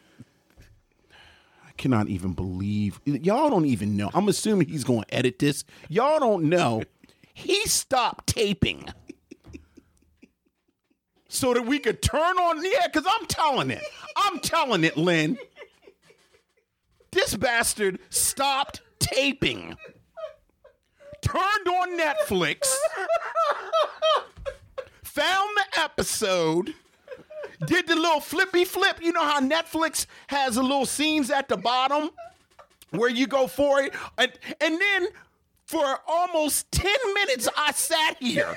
[1.67, 4.11] I cannot even believe y'all don't even know.
[4.15, 5.65] I'm assuming he's going to edit this.
[5.89, 6.83] Y'all don't know.
[7.33, 8.87] He stopped taping
[11.29, 12.63] so that we could turn on.
[12.63, 13.83] Yeah, because I'm telling it.
[14.17, 15.39] I'm telling it, Lynn.
[17.13, 19.77] This bastard stopped taping,
[21.23, 22.75] turned on Netflix,
[25.03, 26.75] found the episode
[27.67, 28.99] did the little flippy flip.
[29.03, 32.11] You know how Netflix has the little scenes at the bottom
[32.91, 33.95] where you go for it?
[34.17, 35.09] And, and then
[35.67, 38.57] for almost 10 minutes, I sat here.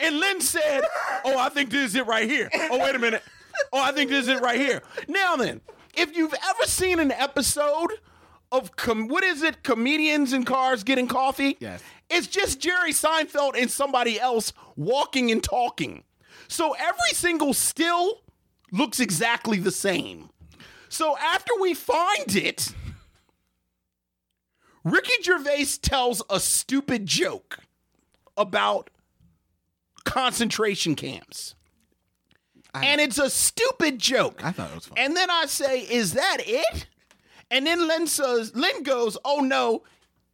[0.00, 0.82] And Lynn said,
[1.24, 2.50] Oh, I think this is it right here.
[2.70, 3.22] Oh, wait a minute.
[3.72, 4.82] Oh, I think this is it right here.
[5.08, 5.60] Now then,
[5.94, 7.92] if you've ever seen an episode
[8.52, 11.56] of, com- what is it, comedians in cars getting coffee?
[11.58, 11.82] Yes.
[12.08, 16.04] It's just Jerry Seinfeld and somebody else walking and talking.
[16.46, 18.20] So every single still
[18.70, 20.28] looks exactly the same.
[20.88, 22.74] So after we find it,
[24.84, 27.60] Ricky Gervais tells a stupid joke
[28.36, 28.90] about
[30.04, 31.54] concentration camps.
[32.74, 34.42] and it's a stupid joke.
[34.44, 34.98] I thought it was fun.
[34.98, 36.86] And then I say, "Is that it?"
[37.52, 39.84] And then Lynn says, Len goes, "Oh no,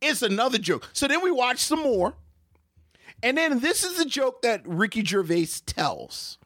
[0.01, 2.15] it's another joke." So then we watch some more.
[3.23, 6.39] And then this is the joke that Ricky Gervais tells.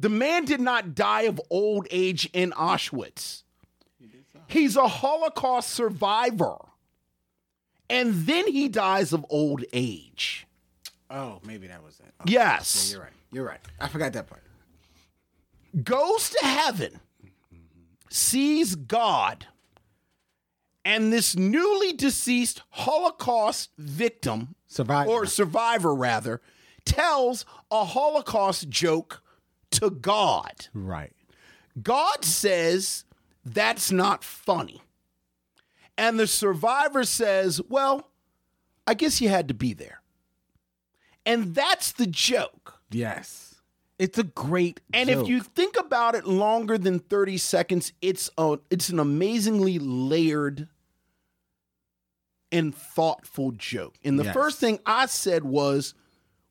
[0.00, 3.42] The man did not die of old age in Auschwitz.
[4.48, 6.56] He's a Holocaust survivor.
[7.88, 10.46] And then he dies of old age.
[11.10, 12.06] Oh, maybe that was it.
[12.20, 12.90] Oh, Yes.
[12.92, 13.12] You're right.
[13.30, 13.60] You're right.
[13.78, 14.42] I forgot that part.
[15.84, 17.00] goes to heaven,
[18.12, 19.46] sees God,
[20.84, 25.10] and this newly deceased Holocaust victim, Survivor.
[25.10, 26.40] or survivor rather,
[26.84, 29.22] tells a Holocaust joke
[29.72, 30.66] to God.
[30.74, 31.12] Right.
[31.80, 33.04] God says
[33.44, 34.82] that's not funny.
[35.96, 38.10] And the survivor says, well,
[38.86, 40.00] I guess you had to be there.
[41.24, 42.80] And that's the joke.
[42.90, 43.51] Yes.
[44.02, 45.22] It's a great And joke.
[45.22, 50.66] if you think about it longer than 30 seconds, it's a, it's an amazingly layered
[52.50, 53.94] and thoughtful joke.
[54.04, 54.34] And the Yes.
[54.34, 55.94] first thing I said was,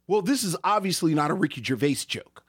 [0.08, 2.44] well, this is obviously not a Ricky Gervais joke.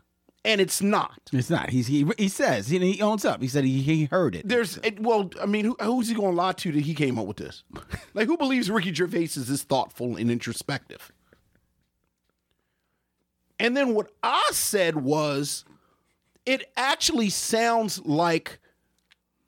[0.44, 1.20] And it's not.
[1.32, 1.70] It's not.
[1.70, 3.40] He's he he says he, he owns up.
[3.40, 4.48] He said he, he heard it.
[4.48, 7.16] There's it, well, I mean, who, who's he going to lie to that he came
[7.18, 7.62] up with this?
[8.14, 11.12] Like, who believes Ricky Gervais is this thoughtful and introspective?
[13.62, 15.64] And then what I said was,
[16.44, 18.58] it actually sounds like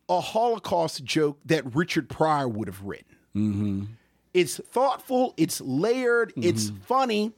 [0.08, 3.16] a Holocaust joke that Richard Pryor would have written.
[3.34, 3.82] Mm-hmm.
[4.32, 6.82] It's thoughtful, it's layered, it's mm-hmm.
[6.82, 7.32] funny,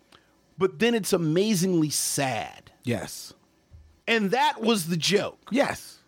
[0.59, 2.71] but then it's amazingly sad.
[2.85, 3.33] yes.
[4.09, 5.99] And that was the joke Yes.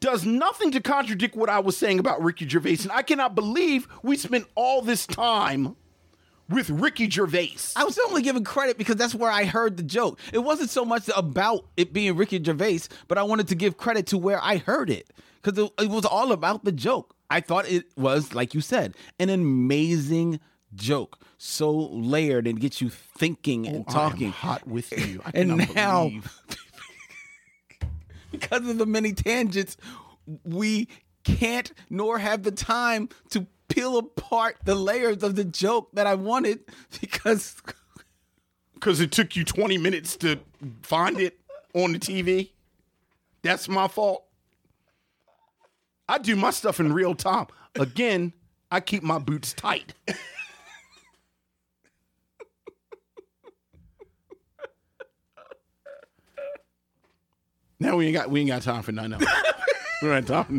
[0.00, 2.78] does nothing to contradict what I was saying about Ricky Gervais.
[2.82, 5.76] And I cannot believe we spent all this time
[6.52, 7.56] with Ricky Gervais.
[7.76, 10.18] I was only giving credit because that's where I heard the joke.
[10.32, 14.06] It wasn't so much about it being Ricky Gervais, but I wanted to give credit
[14.08, 15.10] to where I heard it
[15.40, 17.14] because it, it was all about the joke.
[17.30, 20.40] I thought it was, like you said, an amazing
[20.74, 24.24] joke, so layered and gets you thinking and talking.
[24.24, 25.22] I am hot with you.
[25.34, 26.10] And now,
[28.30, 29.76] because of the many tangents,
[30.44, 30.88] we
[31.24, 36.14] can't nor have the time to peel apart the layers of the joke that I
[36.14, 36.60] wanted
[37.00, 37.56] because
[38.74, 40.38] because it took you 20 minutes to
[40.82, 41.38] find it
[41.74, 42.50] on the TV.
[43.42, 44.24] That's my fault.
[46.08, 47.46] I do my stuff in real time.
[47.76, 48.34] Again,
[48.70, 49.94] I keep my boots tight.
[57.80, 59.24] now we ain't got we ain't got time for nothing else.
[60.02, 60.50] we don't have.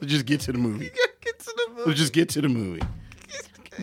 [0.00, 0.90] Let's just get to the movie.
[1.58, 1.88] Get to the movie.
[1.88, 2.82] Let's just get to the movie.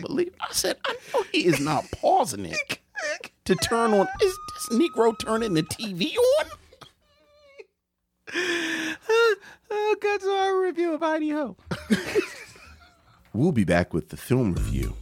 [0.00, 2.78] Believe I said I know he is not pausing it
[3.44, 4.06] to turn on.
[4.22, 6.46] Is this Negro turning the TV on?
[9.70, 11.56] oh, God, so our review of Hi-De-Ho.
[13.32, 14.96] We'll be back with the film review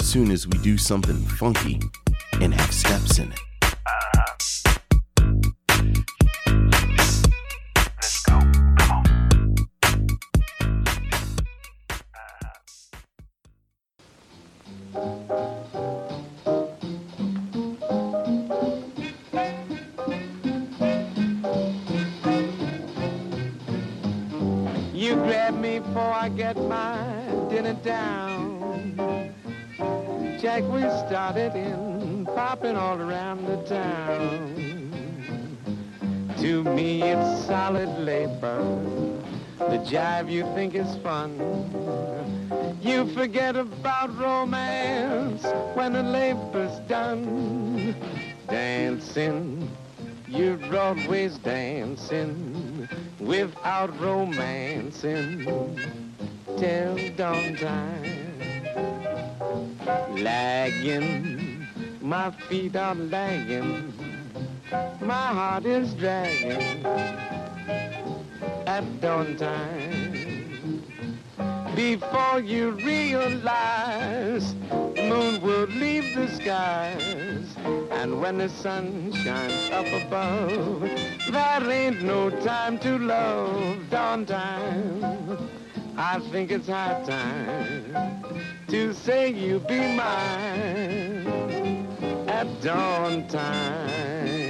[0.00, 1.78] soon as we do something funky
[2.40, 3.38] and have steps in it.
[3.62, 4.65] Uh-huh.
[24.94, 26.96] You grab me before I get my
[27.50, 29.34] dinner down.
[30.40, 35.58] Jack, we started in, popping all around the town.
[36.38, 39.05] To me, it's solid labor.
[39.58, 41.32] The jive you think is fun.
[42.82, 45.42] You forget about romance
[45.72, 47.96] when the labor's done.
[48.48, 49.70] Dancing,
[50.28, 52.86] you're always dancing
[53.18, 55.46] without romancing
[56.58, 58.62] till dawn time.
[60.18, 61.66] Lagging,
[62.02, 63.90] my feet are lagging,
[65.00, 66.84] my heart is dragging
[68.76, 70.82] at dawn time.
[71.74, 77.56] Before you realize, the moon will leave the skies.
[77.90, 80.82] And when the sun shines up above,
[81.30, 83.88] there ain't no time to love.
[83.88, 85.48] Dawn time,
[85.96, 87.94] I think it's high time
[88.68, 91.26] to say you be mine
[92.28, 94.45] at dawn time.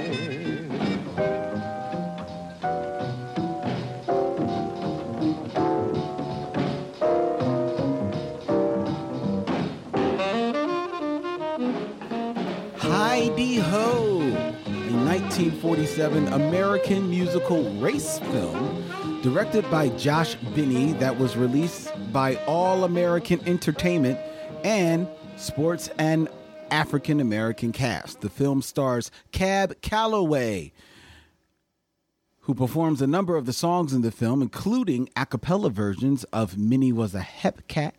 [13.17, 18.85] Hi-De-Ho, a 1947 American musical race film
[19.23, 24.19] directed by Josh Binney that was released by All American Entertainment
[24.63, 26.29] and Sports and
[26.69, 28.21] African American Cast.
[28.21, 30.71] The film stars Cab Calloway,
[32.41, 36.55] who performs a number of the songs in the film, including a cappella versions of
[36.55, 37.95] Minnie Was a Hep Cat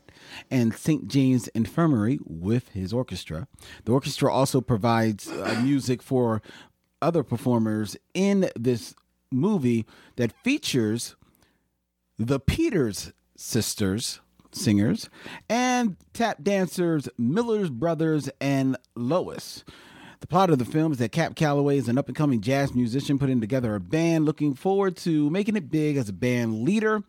[0.50, 1.08] and St.
[1.08, 3.48] James Infirmary with his orchestra.
[3.84, 6.42] The orchestra also provides uh, music for
[7.00, 8.94] other performers in this
[9.30, 11.16] movie that features
[12.18, 14.20] the Peters sisters,
[14.50, 15.08] singers,
[15.48, 19.64] and tap dancers Miller's Brothers and Lois.
[20.20, 22.74] The plot of the film is that Cab Calloway is an up and coming jazz
[22.74, 27.04] musician putting together a band looking forward to making it big as a band leader.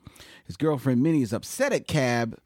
[0.46, 2.38] His girlfriend Minnie is upset at Cab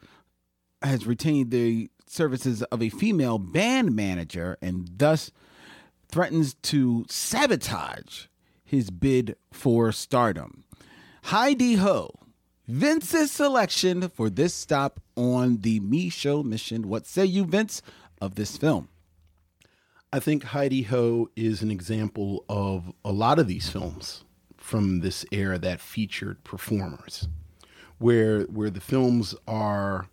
[0.83, 5.31] has retained the services of a female band manager and thus
[6.07, 8.25] threatens to sabotage
[8.63, 10.63] his bid for stardom.
[11.23, 12.11] Hi-De-Ho,
[12.67, 16.87] Vince's selection for this stop on the Micheaux mission.
[16.87, 17.81] What say you, Vince,
[18.21, 18.89] of this film?
[20.11, 24.23] I think Hi-De-Ho is an example of a lot of these films
[24.57, 27.27] from this era that featured performers,
[27.97, 30.07] where where the films are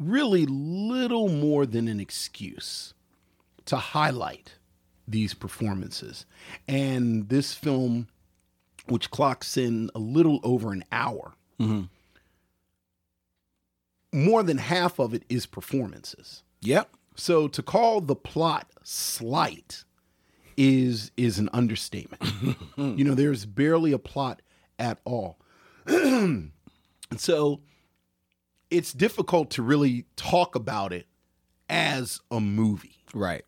[0.00, 2.94] really little more than an excuse
[3.66, 4.54] to highlight
[5.06, 6.26] these performances.
[6.66, 8.08] And this film,
[8.86, 11.84] which clocks in a little over an hour, mm-hmm.
[14.12, 16.42] more than half of it is performances.
[16.62, 16.90] Yep.
[17.16, 19.84] So to call the plot slight
[20.56, 22.22] is is an understatement.
[22.76, 24.40] you know, there's barely a plot
[24.78, 25.38] at all.
[25.86, 26.52] and
[27.16, 27.60] so
[28.70, 31.06] it's difficult to really talk about it
[31.68, 32.96] as a movie.
[33.12, 33.44] Right.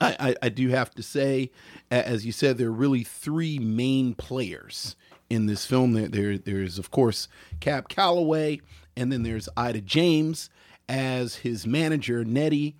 [0.00, 1.50] I, I, I do have to say,
[1.90, 4.96] as you said, there are really three main players
[5.28, 5.92] in this film.
[5.92, 7.28] There, there there's of course
[7.60, 8.60] Cab Calloway,
[8.96, 10.50] and then there's Ida James
[10.88, 12.76] as his manager Nettie,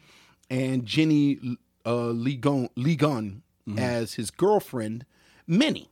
[0.48, 3.42] and Jeni uh, LeGon, LeGon
[3.76, 5.04] as his girlfriend
[5.46, 5.90] Minnie.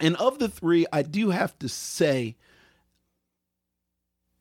[0.00, 2.36] And of the three, I do have to say,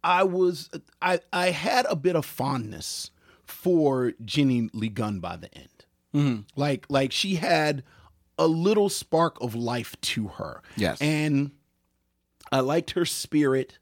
[0.04, 0.70] I was
[1.02, 3.12] I I had a bit of fondness
[3.46, 5.86] for Jeni LeGon by the end.
[6.14, 6.42] Mm-hmm.
[6.56, 7.84] Like like she had
[8.38, 10.62] a little spark of life to her.
[10.76, 11.02] Yes.
[11.02, 11.52] And
[12.52, 13.78] I liked her spirit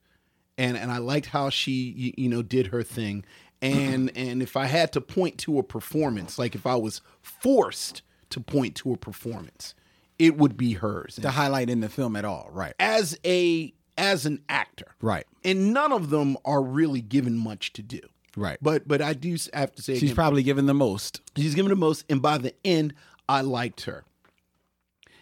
[0.57, 3.25] and and I liked how she you, you know did her thing.
[3.61, 8.01] And and if I had to point to a performance, like if I was forced
[8.29, 9.73] to point to a performance,
[10.19, 11.17] it would be hers.
[11.21, 12.49] The highlight in the film at all.
[12.51, 12.73] Right.
[12.79, 14.95] as a as an actor.
[15.01, 15.25] Right.
[15.43, 17.99] And none of them are really given much to do.
[18.37, 18.57] Right.
[18.61, 21.21] But but I do have to say She's again, probably given the most.
[21.35, 22.93] she's given the most, and by the end,
[23.27, 24.03] I liked her.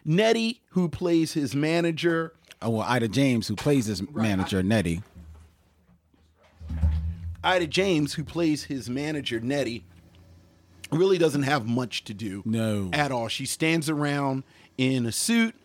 [0.05, 5.01] Nettie, who plays his manager, Oh, well, Ida James, who plays his manager, Nettie.
[7.43, 9.85] Ida James, who plays his manager Nettie,
[10.91, 12.43] really doesn't have much to do.
[12.45, 12.89] No.
[12.91, 13.27] At all.
[13.29, 14.43] She stands around
[14.77, 15.55] in a suit,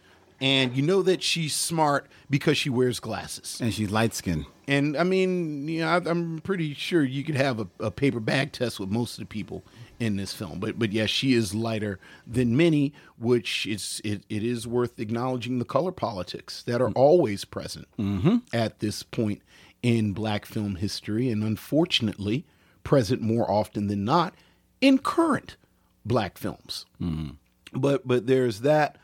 [0.41, 3.59] and you know that she's smart because she wears glasses.
[3.61, 4.47] And she's light skinned.
[4.67, 8.21] And I mean, you know, I, I'm pretty sure you could have a, a paper
[8.21, 9.65] bag test with most of the people
[10.01, 10.59] in this film.
[10.59, 15.59] But but yes, she is lighter than many, which is it, it is worth acknowledging
[15.59, 16.97] the color politics that are mm.
[16.97, 18.39] always present mm-hmm.
[18.53, 19.43] at this point
[19.83, 22.47] in black film history, and unfortunately
[22.83, 24.35] present more often than not
[24.81, 25.57] in current
[26.05, 26.87] black films.
[27.01, 27.31] Mm-hmm.
[27.79, 28.97] But but there's that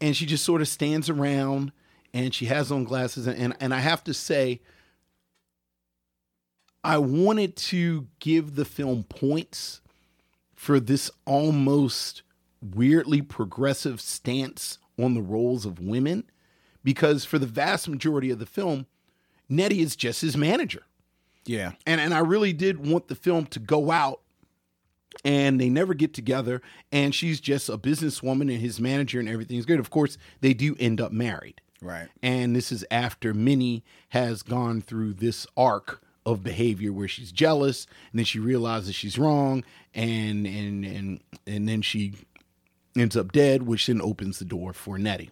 [0.00, 1.72] and she just sort of stands around
[2.14, 4.60] and she has on glasses and, and and I have to say
[6.84, 9.80] I wanted to give the film points
[10.54, 12.22] for this almost
[12.62, 16.24] weirdly progressive stance on the roles of women
[16.82, 18.86] because for the vast majority of the film
[19.48, 20.82] Nettie is just his manager
[21.46, 21.72] Yeah.
[21.86, 24.20] and and I really did want the film to go out
[25.24, 29.66] and they never get together and she's just a businesswoman and his manager and everything's
[29.66, 32.08] good of course they do end up married Right.
[32.22, 37.86] and this is after Minnie has gone through this arc of behavior where she's jealous
[38.12, 42.14] and then she realizes she's wrong and and and and then she
[42.96, 45.30] ends up dead which then opens the door for Nettie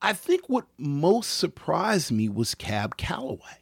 [0.00, 3.61] I think what most surprised me was Cab Calloway.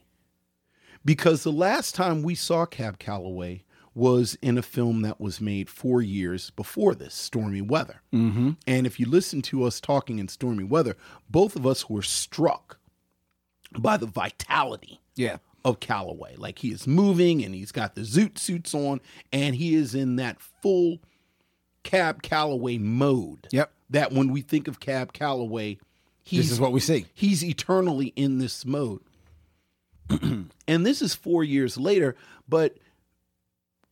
[1.05, 3.63] Because the last time we saw Cab Calloway
[3.95, 8.03] was in a film that was made four years before this, Stormy Weather.
[8.13, 8.51] Mm-hmm.
[8.67, 10.97] And if you listen to us talking in Stormy Weather,
[11.29, 12.79] both of us were struck
[13.79, 15.39] by the vitality Yeah.
[15.65, 16.37] of Calloway.
[16.37, 19.01] Like he is moving and he's got the zoot suits on
[19.33, 20.99] and he is in that full
[21.83, 23.49] Cab Calloway mode.
[23.51, 23.73] Yep.
[23.91, 25.79] That when we think of Cab Calloway,
[26.23, 27.07] he's This is what we see.
[27.15, 29.01] he's eternally in this mode.
[30.68, 32.16] and this is four years later,
[32.49, 32.77] but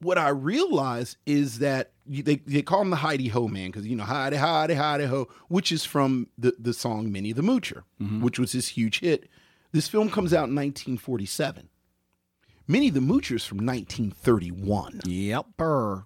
[0.00, 4.04] what I realize is that they, they call him the Hi-De-Ho man because you know
[4.04, 8.22] Heidi Heidi Heidi Ho, which is from the the song Minnie the Moocher, mm-hmm.
[8.22, 9.28] which was this huge hit.
[9.72, 11.68] This film comes out in 1947.
[12.66, 15.00] Minnie the Moocher is from 1931.
[15.04, 15.46] Yep.
[15.56, 16.04] Burr.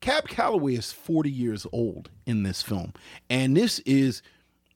[0.00, 2.92] Cab Calloway is 40 years old in this film.
[3.30, 4.22] And this is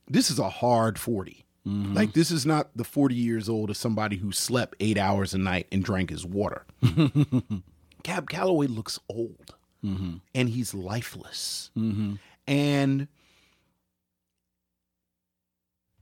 [0.08, 1.44] this is a hard 40.
[1.66, 1.94] Mm-hmm.
[1.94, 5.38] Like this is not the 40 years old of somebody who slept 8 hours a
[5.38, 6.64] night and drank his water.
[8.02, 9.54] Cab Calloway looks old
[9.84, 10.16] mm-hmm.
[10.34, 11.70] and he's lifeless.
[11.76, 12.14] Mm-hmm.
[12.46, 13.08] And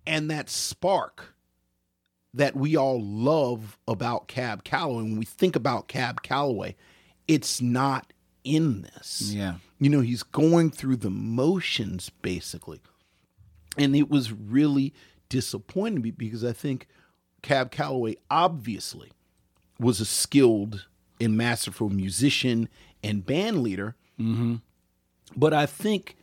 [0.06, 1.34] and that spark
[2.32, 6.76] that we all love about Cab Calloway, when we think about Cab Calloway,
[7.26, 8.12] it's not
[8.44, 9.32] in this.
[9.34, 9.54] Yeah.
[9.78, 12.80] You know, he's going through the motions basically.
[13.76, 14.92] And it was really
[15.28, 16.86] disappointing me because I think
[17.42, 19.10] Cab Calloway obviously
[19.78, 20.86] was a skilled
[21.20, 22.68] and masterful musician
[23.02, 23.94] and band leader.
[24.18, 24.56] Mm-hmm.
[25.36, 26.16] But I think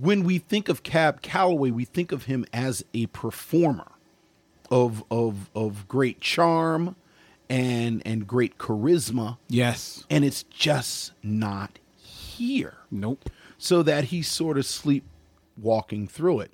[0.00, 3.92] when we think of Cab Calloway, we think of him as a performer
[4.70, 6.96] of of of great charm
[7.50, 10.04] and and great charisma, Yes.
[10.08, 12.74] and it's just not here.
[12.90, 13.28] Nope.
[13.58, 16.52] So that he's sort of sleepwalking through it.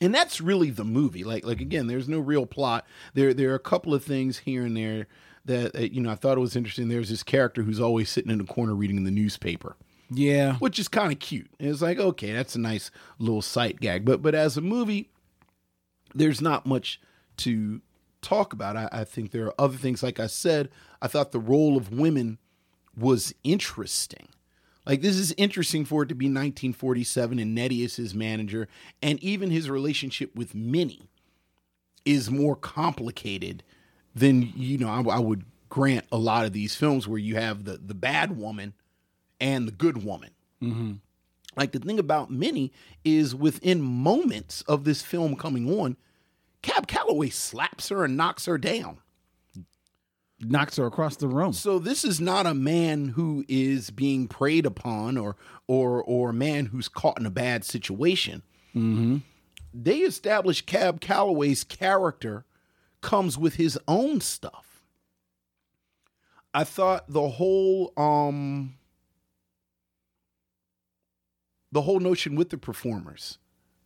[0.00, 1.24] And that's really the movie.
[1.24, 2.84] Like like again, there's no real plot.
[3.14, 5.06] There there are a couple of things here and there
[5.44, 6.88] that, that you know I thought it was interesting.
[6.88, 9.76] There's this character who's always sitting in a corner reading the newspaper
[10.10, 10.54] Yeah.
[10.56, 11.48] which is kind of cute.
[11.60, 14.04] And It's like, okay, that's a nice little sight gag.
[14.04, 15.10] But but as a movie,
[16.14, 17.00] there's not much
[17.38, 17.80] to
[18.20, 18.76] talk about.
[18.76, 20.02] I, I think there are other things.
[20.02, 20.70] Like I said,
[21.02, 22.38] I thought the role of women
[22.96, 24.28] was interesting.
[24.86, 28.68] Like this is interesting for it to be 1947 and Nettie is his manager,
[29.02, 31.08] and even his relationship with Minnie
[32.04, 33.62] is more complicated
[34.14, 34.88] than you know.
[34.88, 38.36] I, I would grant a lot of these films where you have the the bad
[38.36, 38.74] woman
[39.40, 40.30] and the good woman.
[40.62, 40.92] Mm-hmm.
[41.56, 42.72] Like the thing about Minnie
[43.04, 45.96] is within moments of this film coming on,
[46.62, 48.98] Cab Calloway slaps her and knocks her down.
[50.46, 51.52] Knocks her across the room.
[51.52, 55.36] So this is not a man who is being preyed upon or
[55.66, 58.42] or or a man who's caught in a bad situation.
[59.72, 62.44] They establish Cab Calloway's character
[63.00, 64.82] comes with his own stuff.
[66.52, 68.74] I thought the whole um
[71.72, 73.38] the whole notion with the performers,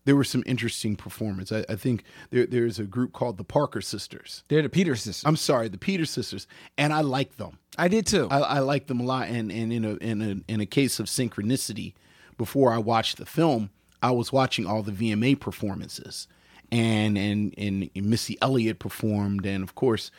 [0.08, 1.52] there were some interesting performers.
[1.52, 4.42] I, I think there, there's a group called the Parker Sisters.
[4.48, 5.22] They're the Peter sisters.
[5.26, 6.46] I'm sorry, the Peter Sisters,
[6.78, 7.58] and I like them.
[7.76, 8.26] I did too.
[8.30, 9.28] I, I like them a lot.
[9.28, 11.92] And and in a in a in a case of synchronicity,
[12.38, 13.68] before I watched the film,
[14.02, 16.26] I was watching all the VMA performances,
[16.72, 20.10] and and and Missy Elliott performed, and of course,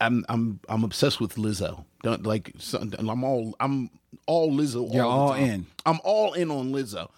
[0.00, 1.84] I'm I'm I'm obsessed with Lizzo.
[2.02, 2.54] Don't like
[2.98, 3.90] I'm all I'm
[4.26, 4.90] all Lizzo.
[4.90, 5.50] You're all, the time.
[5.50, 5.66] in.
[5.84, 7.10] I'm all in on Lizzo.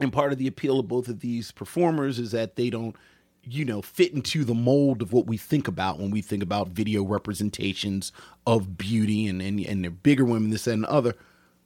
[0.00, 2.94] And part of the appeal of both of these performers is that they don't,
[3.42, 6.68] you know, fit into the mold of what we think about when we think about
[6.68, 8.12] video representations
[8.46, 11.14] of beauty and and, and they're bigger women, this that, and the other.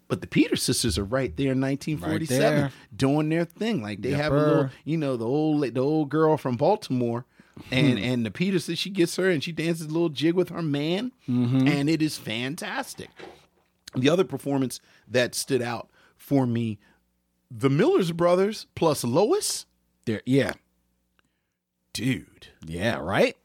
[0.09, 2.73] But the Peter sisters are right there in 1947 Right there.
[2.95, 3.83] doing their thing.
[3.83, 7.25] Like they have a little, you know, the old the old girl from Baltimore.
[7.71, 10.49] And and the Peter says she gets her and she dances a little jig with
[10.51, 11.67] her man, Mm-hmm.
[11.69, 13.09] and it is fantastic.
[13.95, 16.79] The other performance that stood out for me,
[17.55, 19.67] the Millers brothers plus Lois,
[20.07, 20.53] There, yeah,
[21.93, 22.49] dude.
[22.67, 23.37] yeah, right.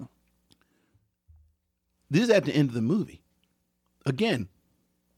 [2.09, 3.21] This is at the end of the movie.
[4.05, 4.47] Again,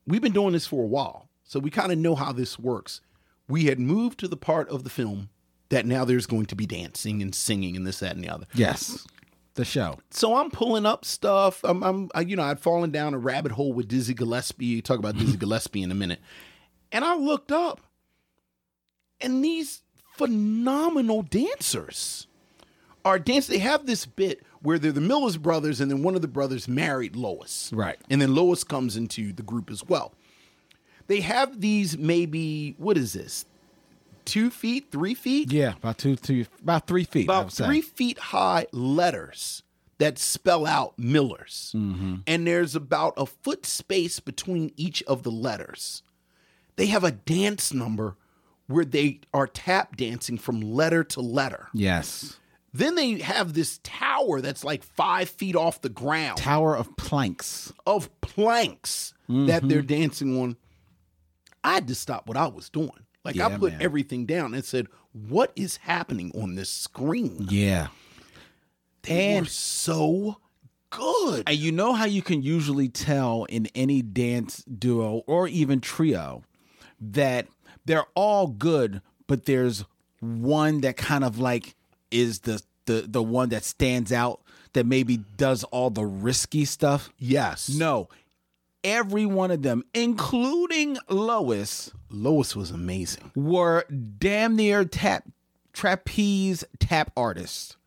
[0.07, 3.01] we've been doing this for a while, so we kind of know how this works.
[3.47, 5.29] We had moved to the part of the film
[5.69, 8.47] that now there's going to be dancing and singing and this, that, and the other.
[8.55, 9.05] Yes,
[9.53, 9.99] the show.
[10.09, 11.61] So I'm pulling up stuff.
[11.63, 14.81] I'm, I'm I, you know, I'd fallen down a rabbit hole with Dizzy Gillespie.
[14.81, 16.19] Talk about Dizzy Gillespie in a minute.
[16.91, 17.81] And I looked up,
[19.21, 19.81] and these
[20.15, 22.27] phenomenal dancers
[23.05, 23.53] are dancing.
[23.53, 26.67] They have this bit where they're the Millers brothers, and then one of the brothers
[26.67, 27.71] married Lois.
[27.73, 27.97] Right.
[28.09, 30.13] And then Lois comes into the group as well.
[31.07, 33.45] They have these maybe, what is this?
[34.25, 35.51] Two feet, three feet?
[35.51, 37.25] Yeah, about two, two, about three feet.
[37.25, 37.65] About say.
[37.65, 39.63] three feet high letters
[39.97, 41.73] that spell out Millers.
[41.75, 42.17] Mm-hmm.
[42.27, 46.03] And there's about a foot space between each of the letters.
[46.75, 48.17] They have a dance number
[48.69, 51.67] where they are tap dancing from letter to letter.
[51.73, 52.37] Yes,
[52.71, 57.73] Then they have this tower that's like five feet off the ground Tower of Planks.
[57.87, 59.67] of planks that Mm-hmm.
[59.67, 60.55] they're dancing on.
[61.63, 62.91] I had to stop what I was doing.
[63.25, 63.81] Like I put man.
[63.81, 67.87] everything down and said, "What is happening on this screen?" Yeah,
[69.03, 70.37] They And- were so
[70.89, 71.43] good.
[71.47, 76.43] and you know how you can usually tell in any dance duo or even trio
[77.01, 77.47] that
[77.85, 79.85] they're all good, but there's
[80.19, 81.75] one that kind of like
[82.11, 84.41] is the the the one that stands out
[84.73, 87.11] that maybe does all the risky stuff.
[87.17, 87.69] yes.
[87.69, 88.07] No,
[88.83, 93.31] every one of them, including Lois, Lois was amazing.
[93.35, 93.85] were
[94.19, 95.23] damn near tap
[95.73, 97.77] trapeze tap artists.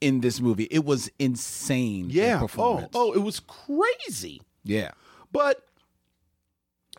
[0.00, 0.68] in this movie.
[0.70, 2.08] It was insane.
[2.10, 2.46] Yeah.
[2.56, 4.40] Oh, oh, it was crazy.
[4.64, 4.92] yeah.
[5.32, 5.64] but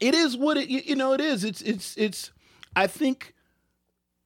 [0.01, 1.43] it is what it you know it is.
[1.43, 2.31] It's it's it's
[2.75, 3.33] i think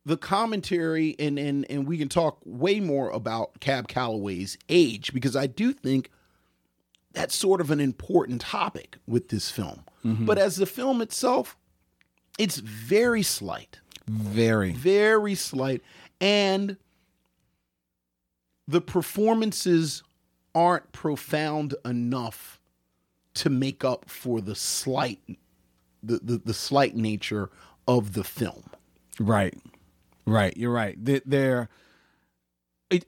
[0.06, 5.36] the commentary and and and we can talk way more about cab calloway's age because
[5.36, 6.10] i do think
[7.14, 9.84] that's sort of an important topic with this film.
[10.04, 10.26] Mm-hmm.
[10.26, 11.56] But as the film itself
[12.40, 13.80] it's very slight.
[14.08, 14.72] Very.
[14.72, 15.82] very slight.
[16.20, 16.78] And
[18.68, 20.04] the performances
[20.56, 22.60] aren't profound enough
[23.36, 25.20] to make up for the slight
[26.04, 27.50] the, the, the slight nature
[27.88, 28.64] of the film
[29.20, 29.56] Right.
[30.26, 30.56] Right.
[30.58, 30.96] You're right.
[31.04, 31.70] They- They're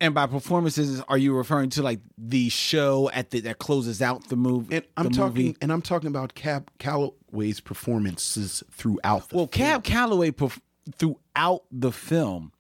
[0.01, 4.29] and by performances, are you referring to like the show at the that closes out
[4.29, 4.77] the movie?
[4.77, 5.57] and i'm talking movie?
[5.61, 9.49] and i'm talking about cab calloway's performances throughout the Well, film.
[9.49, 10.59] Cab Calloway perf-
[10.97, 12.51] throughout the film,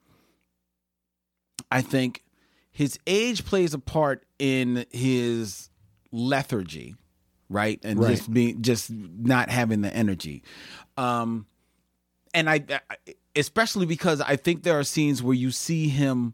[1.71, 2.23] I think
[2.71, 5.69] his age plays a part in his
[6.11, 6.95] lethargy,
[7.49, 7.79] right?
[7.83, 8.15] And Right.
[8.15, 10.43] just being just not having the energy.
[10.97, 11.45] Um
[12.33, 12.97] and I, I
[13.35, 16.33] especially because I think there are scenes where you see him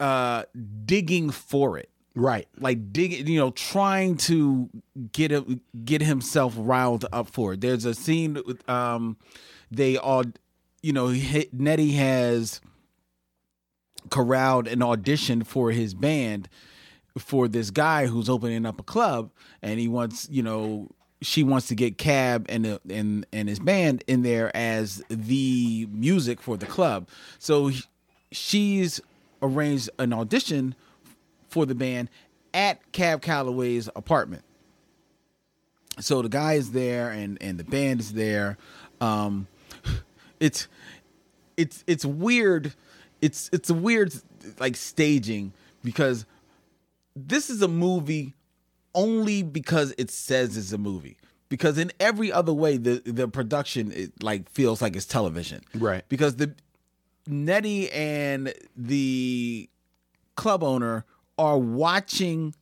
[0.00, 0.44] uh
[0.84, 4.68] digging for it right like digging, you know, trying to
[5.12, 7.60] get him, get himself riled up for it.
[7.60, 9.16] There's a scene with um,
[9.70, 10.24] they all,
[10.82, 12.60] you know, he, Nettie has
[14.10, 16.48] corralled an audition for his band
[17.18, 19.30] for this guy who's opening up a club,
[19.62, 20.88] and he wants, you know,
[21.20, 25.88] she wants to get Cab and the, and and his band in there as the
[25.90, 27.08] music for the club.
[27.38, 27.82] So he-
[28.30, 29.00] she's
[29.42, 30.74] arranged an audition
[31.48, 32.08] for the band
[32.54, 34.42] at Cab Calloway's apartment.
[36.00, 38.56] So the guy is there and and the band is there.
[39.00, 39.48] Um
[40.40, 40.68] it's
[41.56, 42.74] it's it's weird.
[43.20, 44.12] It's it's a weird
[44.60, 45.52] like staging
[45.82, 46.24] because
[47.26, 48.34] this is a movie
[48.94, 51.18] only because it says it's a movie.
[51.48, 56.04] Because in every other way, the the production it like feels like it's television, Right.
[56.08, 56.54] Because the
[57.26, 59.68] Nettie and the
[60.36, 61.04] club owner
[61.38, 62.54] are watching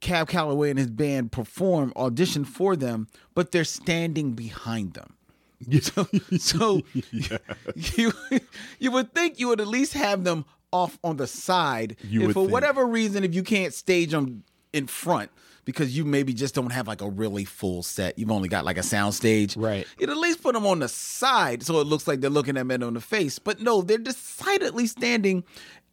[0.00, 5.14] Cab Calloway and his band perform, audition for them, but they're standing behind them.
[5.80, 6.06] So,
[6.38, 6.82] so
[7.74, 8.12] you
[8.78, 10.44] you would think you would at least have them
[10.82, 11.96] off on the side.
[12.02, 12.52] You would for think.
[12.52, 15.30] whatever reason, if you can't stage them in front
[15.64, 18.78] because you maybe just don't have like a really full set, you've only got like
[18.78, 19.86] a sound stage, Right.
[19.98, 22.66] You'd at least put them on the side so it looks like they're looking at
[22.66, 23.38] men on the face.
[23.38, 25.44] But no, they're decidedly standing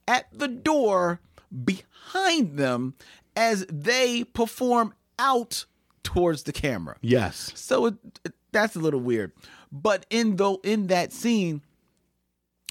[0.07, 1.19] at the door
[1.65, 2.93] behind them
[3.35, 5.65] as they perform out
[6.03, 6.97] towards the camera.
[7.01, 9.31] yes So it, it- that's a little weird.
[9.71, 11.61] But in though in that scene,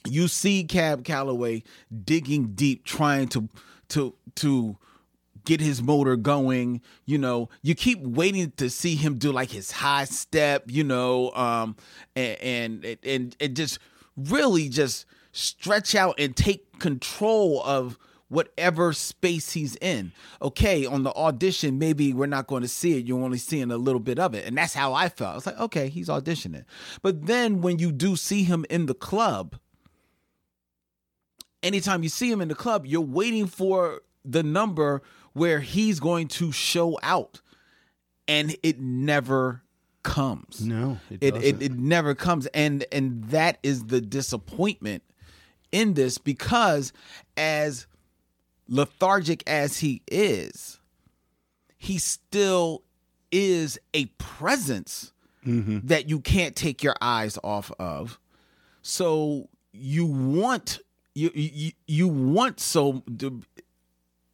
[0.07, 1.63] you see Cab Calloway
[2.05, 3.49] digging deep, trying to
[3.91, 4.77] to to
[5.45, 6.81] get his motor going.
[7.05, 10.65] You know, you keep waiting to see him do like his high step.
[10.67, 11.77] You know, um,
[12.17, 12.39] and
[12.85, 13.79] and and, and just
[14.17, 17.99] really just stretch out and take control of
[18.33, 20.11] whatever space he's in.
[20.41, 23.07] Okay, on the audition, maybe we're not going to see it.
[23.07, 24.47] You're only seeing a little bit of it.
[24.47, 25.33] And that's how I felt.
[25.33, 26.65] I was like, okay, he's auditioning.
[27.03, 29.57] But then when you do see him in the club,
[31.63, 35.03] anytime you see him in the club, you're waiting for the number
[35.33, 37.41] where he's going to show out.
[38.29, 39.63] And it never
[40.03, 40.65] comes.
[40.65, 42.47] No, it it, it, it never comes.
[42.49, 45.03] And and that is the disappointment
[45.73, 46.93] in this because
[47.37, 47.87] as
[48.69, 50.81] lethargic as he is,
[51.79, 52.85] he still
[53.33, 55.13] is a presence
[55.45, 55.81] mm-hmm.
[55.85, 58.19] that you can't take your eyes off of.
[58.83, 60.79] So you want
[61.15, 63.03] you you, you want so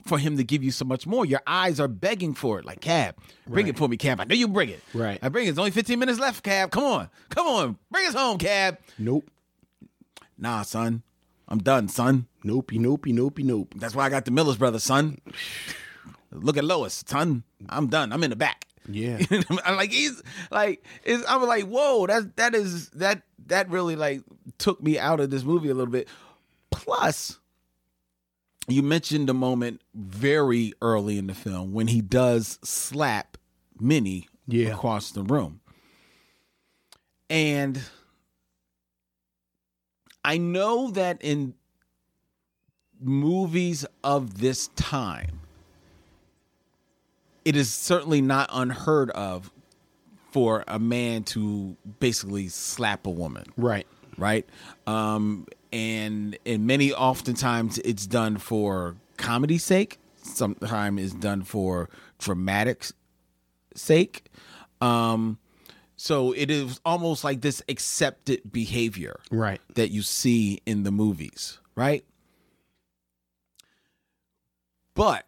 [0.07, 1.27] for him to give you so much more.
[1.27, 2.65] Your eyes are begging for it.
[2.65, 3.17] Like Cab,
[3.47, 4.21] bring it for me, Cab.
[4.21, 4.81] I know you bring it.
[4.95, 5.19] Right.
[5.23, 5.49] I bring it.
[5.51, 6.71] There's only 15 minutes left, Cab.
[6.71, 8.79] Come on, come on, bring us home, Cab.
[8.99, 9.31] nope
[10.39, 11.03] Nah, son,
[11.49, 12.27] I'm done, son.
[12.45, 15.19] nope nope nope nope That's why I got the Miller's brother, son.
[16.31, 17.43] Look at Lois, son.
[17.69, 18.13] I'm done.
[18.13, 18.67] I'm in the back.
[18.91, 19.19] Yeah.
[19.65, 24.23] I'm like he's like it's, I'm like whoa that that is that that really like
[24.59, 26.09] took me out of this movie a little bit.
[26.71, 27.39] Plus,
[28.69, 33.37] you mentioned a moment very early in the film when he does slap
[33.81, 34.75] Minnie Yeah.
[34.75, 35.61] across the room,
[37.31, 37.81] and
[40.25, 41.55] I know that in
[43.01, 45.41] movies of this time
[47.45, 49.51] it is certainly not unheard of
[50.33, 53.45] for a man to basically slap a woman.
[53.57, 53.87] Right.
[54.19, 54.47] Right?
[54.87, 59.99] Um and and many oftentimes it's done for comedy's sake.
[60.23, 61.89] Sometimes it's done for
[62.19, 62.85] dramatic
[63.75, 64.25] sake.
[64.81, 65.39] Um,
[65.97, 69.61] so it is almost like this accepted behavior, Right.
[69.75, 72.05] that you see in the movies, right?
[74.95, 75.25] But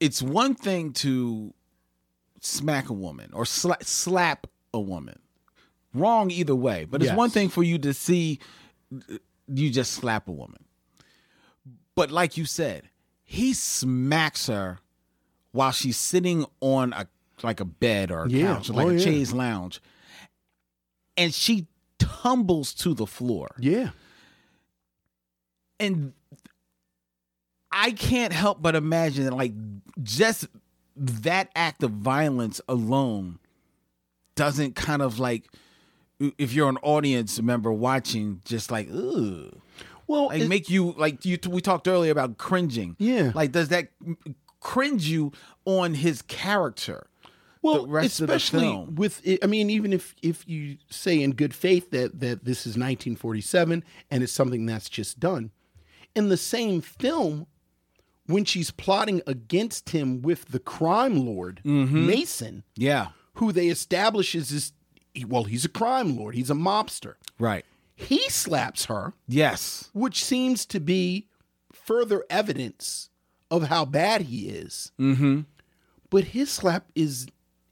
[0.00, 1.52] it's one thing to
[2.40, 5.18] smack a woman or sla- slap a woman.
[5.94, 7.16] Wrong either way, but it's Yes.
[7.16, 8.38] one thing for you to see
[8.94, 9.16] uh,
[9.48, 10.64] you just slap a woman.
[11.94, 12.90] But like you said,
[13.24, 14.78] he smacks her
[15.52, 17.08] while she's sitting on a
[17.42, 18.54] like a bed or a Yeah.
[18.54, 18.98] couch, like Oh, a yeah.
[18.98, 19.80] chaise lounge,
[21.16, 21.66] and she
[21.98, 23.48] tumbles to the floor.
[23.58, 23.90] Yeah.
[25.78, 26.12] And
[27.70, 29.52] I can't help but imagine that, like,
[30.02, 30.46] just
[30.96, 33.38] that act of violence alone
[34.34, 35.46] doesn't kind of like,
[36.38, 39.58] if you're an audience member watching, just like, ugh.
[40.06, 42.94] Well, Like, it- make you, like, you, we talked earlier about cringing.
[42.98, 43.32] Yeah.
[43.34, 43.88] Like, does that
[44.60, 45.32] cringe you
[45.64, 47.06] on his character?
[47.62, 48.94] well, the rest of the especially film.
[48.94, 52.60] with it, I mean, even if if you say in good faith that that this
[52.60, 55.50] is 1947 and it's something that's just done,
[56.14, 57.46] in the same film,
[58.26, 62.06] when she's plotting against him with the crime lord Mm-hmm.
[62.06, 63.08] Mason, Yeah.
[63.34, 64.72] who they establish is this.
[65.24, 66.34] Well, he's a crime lord.
[66.34, 67.14] He's a mobster.
[67.38, 67.64] Right.
[67.94, 69.88] He slaps her, Yes.
[69.94, 71.28] which seems to be
[71.72, 73.08] further evidence
[73.50, 74.92] of how bad he is.
[75.00, 75.42] Mm-hmm.
[76.10, 77.26] But his slap is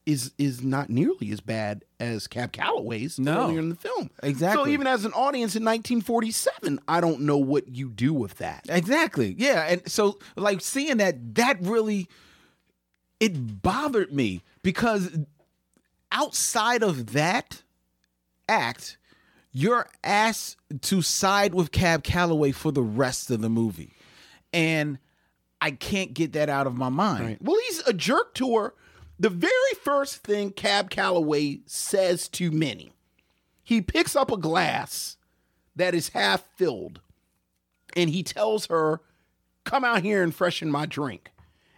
[0.07, 3.45] is is not nearly as bad as Cab Calloway's No.
[3.45, 4.11] earlier in the film.
[4.23, 4.65] Exactly.
[4.65, 8.67] So even as an audience in 1947, I don't know what you do with that.
[8.69, 9.35] Exactly.
[9.39, 9.63] Yeah.
[9.67, 12.07] And so like seeing that that really
[13.21, 15.17] it bothered me because
[16.15, 17.63] outside of that
[18.49, 18.97] act,
[19.53, 23.93] you're asked to side with Cab Calloway for the rest of the movie.
[24.53, 24.99] And
[25.61, 27.39] I can't get that out of my mind.
[27.41, 28.75] Well, he's a jerk to her.
[29.19, 29.53] The very
[29.83, 32.93] first thing Cab Calloway says to Minnie,
[33.63, 35.17] he picks up a glass
[35.77, 37.01] that is half filled
[37.97, 39.01] and he tells her,
[39.65, 41.31] Come out here and freshen my drink.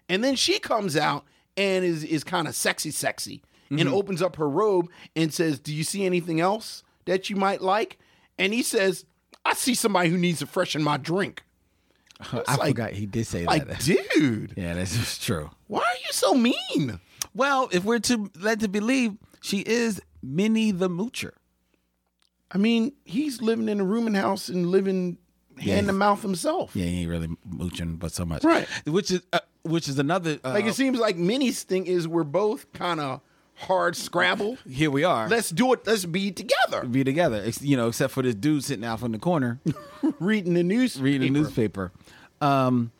[0.08, 1.24] And then she comes out
[1.56, 5.74] and is, is kind of sexy, sexy, and opens up her robe and says, Do
[5.74, 7.98] you see anything else that you might like?
[8.38, 9.04] And he says,
[9.44, 11.42] I see somebody who needs to freshen my drink.
[12.32, 13.80] I like- forgot he did say Like, that.
[14.14, 15.50] dude, Yeah, that's just true.
[15.66, 17.00] why are you so mean?
[17.34, 21.32] Well, if we're to led to believe she is Minnie the Moocher.
[22.50, 25.18] I mean, he's living in a rooming house and living
[25.58, 26.74] hand to mouth himself.
[26.74, 28.44] Yeah, he ain't really mooching, but so much.
[28.44, 28.66] Right.
[28.86, 30.38] Which is uh, which is another.
[30.44, 33.20] Uh, Like it seems like Minnie's thing is we're both kind of
[33.56, 34.56] hard scrabble.
[34.70, 35.28] here we are.
[35.28, 35.86] Let's do it.
[35.86, 36.84] Let's be together.
[36.84, 37.50] be together.
[37.60, 39.60] You know, except for this dude sitting out in the corner
[40.20, 41.00] Reading the news.
[41.00, 41.92] reading the newspaper.
[42.40, 42.92] Um,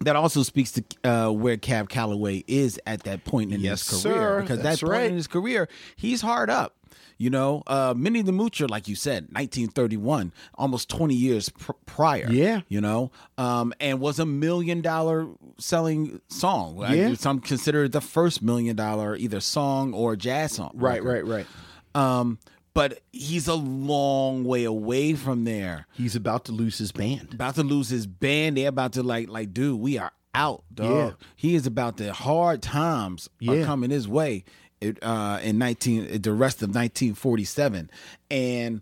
[0.00, 4.02] that also speaks to uh, where Cab Calloway is at that point in Yes, his
[4.02, 4.14] career.
[4.14, 4.40] sir.
[4.42, 5.10] Because That's that point right.
[5.10, 6.76] in his career, he's hard up.
[7.18, 12.26] You know, uh, Minnie the Moocher, like you said, 1931, almost 20 years pr- prior.
[12.30, 12.62] Yeah.
[12.68, 16.84] You know, um, and was a million dollar selling song.
[16.90, 17.14] Yeah.
[17.14, 20.72] Some consider it the first million dollar either song or jazz song.
[20.74, 21.28] Right, record.
[21.28, 21.46] right,
[21.94, 22.10] right.
[22.20, 22.38] Um,
[22.74, 25.86] but he's a long way away from there.
[25.92, 27.32] He's about to lose his band.
[27.32, 28.56] About to lose his band.
[28.56, 30.90] They're about to like, like, dude, we are out, dog.
[31.20, 31.26] Yeah.
[31.36, 34.44] He is about the hard times are coming his way.
[34.84, 37.90] It, uh, in nineteen, the rest of nineteen forty seven,
[38.30, 38.80] and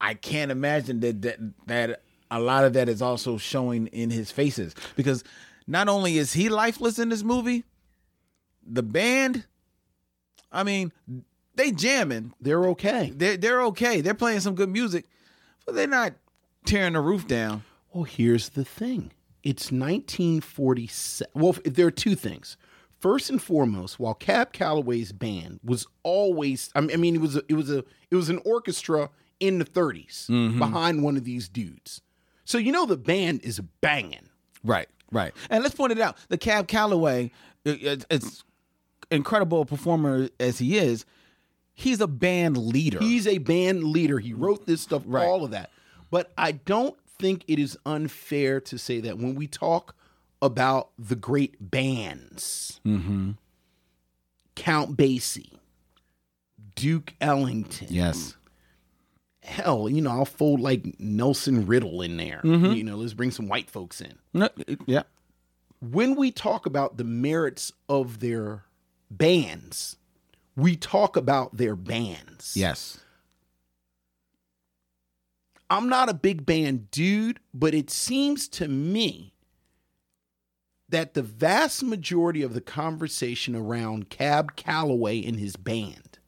[0.00, 4.30] I can't imagine that that that a lot of that is also showing in his
[4.30, 5.24] faces because
[5.66, 7.64] not only is he lifeless in this movie,
[8.64, 9.44] the band,
[10.52, 10.92] I mean,
[11.54, 13.12] they jamming, They're okay.
[13.14, 14.00] they're they're okay.
[14.00, 15.06] They're playing some good music,
[15.66, 16.14] but they're not
[16.64, 17.64] tearing the roof down.
[17.92, 19.10] Well, here's the thing.
[19.42, 21.30] It's 1947.
[21.34, 22.56] Well, there are two things.
[23.00, 27.54] First and foremost, while Cab Calloway's band was always, I mean, it was a, it
[27.54, 27.78] was a
[28.10, 29.08] it was an orchestra
[29.40, 30.58] in the 30s mm-hmm.
[30.58, 32.02] behind one of these dudes.
[32.44, 34.28] So you know the band is banging.
[34.62, 35.32] Right, right.
[35.48, 37.30] And let's point it out: the Cab Calloway,
[37.64, 38.44] it- it's
[39.10, 41.06] incredible performer as he is.
[41.72, 42.98] He's a band leader.
[42.98, 44.18] He's a band leader.
[44.18, 45.24] He wrote this stuff, Right.
[45.24, 45.70] all of that.
[46.10, 49.94] But I don't think it is unfair to say that when we talk
[50.42, 53.32] about the great bands, mm-hmm.
[54.56, 55.58] Count Basie,
[56.74, 58.36] Duke Ellington, yes,
[59.42, 62.40] hell, you know, I'll fold like Nelson Riddle in there.
[62.44, 62.72] Mm-hmm.
[62.72, 64.14] You know, let's bring some white folks in.
[64.32, 64.48] No,
[64.86, 65.02] yeah,
[65.80, 68.64] When we talk about the merits of their
[69.10, 69.96] bands,
[70.56, 72.54] we talk about their bands.
[72.56, 72.98] yes,
[75.68, 79.32] I'm not a big band dude, but it seems to me
[80.90, 86.18] that the vast majority of the conversation around Cab Calloway and his band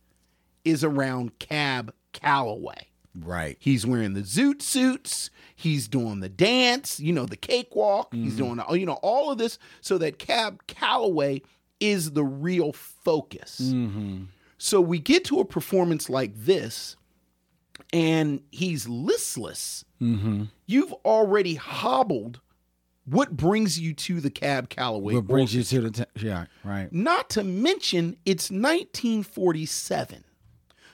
[0.65, 2.89] is around Cab Calloway.
[3.15, 3.57] Right.
[3.61, 5.31] He's wearing the zoot suits.
[5.55, 8.15] He's doing the dance, you know, the cakewalk.
[8.15, 8.59] He's mm-hmm.
[8.59, 11.43] doing, you know, all of this so that Cab Calloway
[11.79, 13.61] is the real focus.
[13.63, 14.25] Mm-hmm.
[14.57, 16.97] So we get to a performance like this,
[17.93, 19.85] and he's listless.
[20.01, 20.45] Mm-hmm.
[20.67, 22.41] You've already hobbled
[23.05, 25.15] what brings you to the Cab Calloway.
[25.15, 26.93] What brings you to the t- yeah, right.
[26.93, 30.25] Not to mention, it's 1947.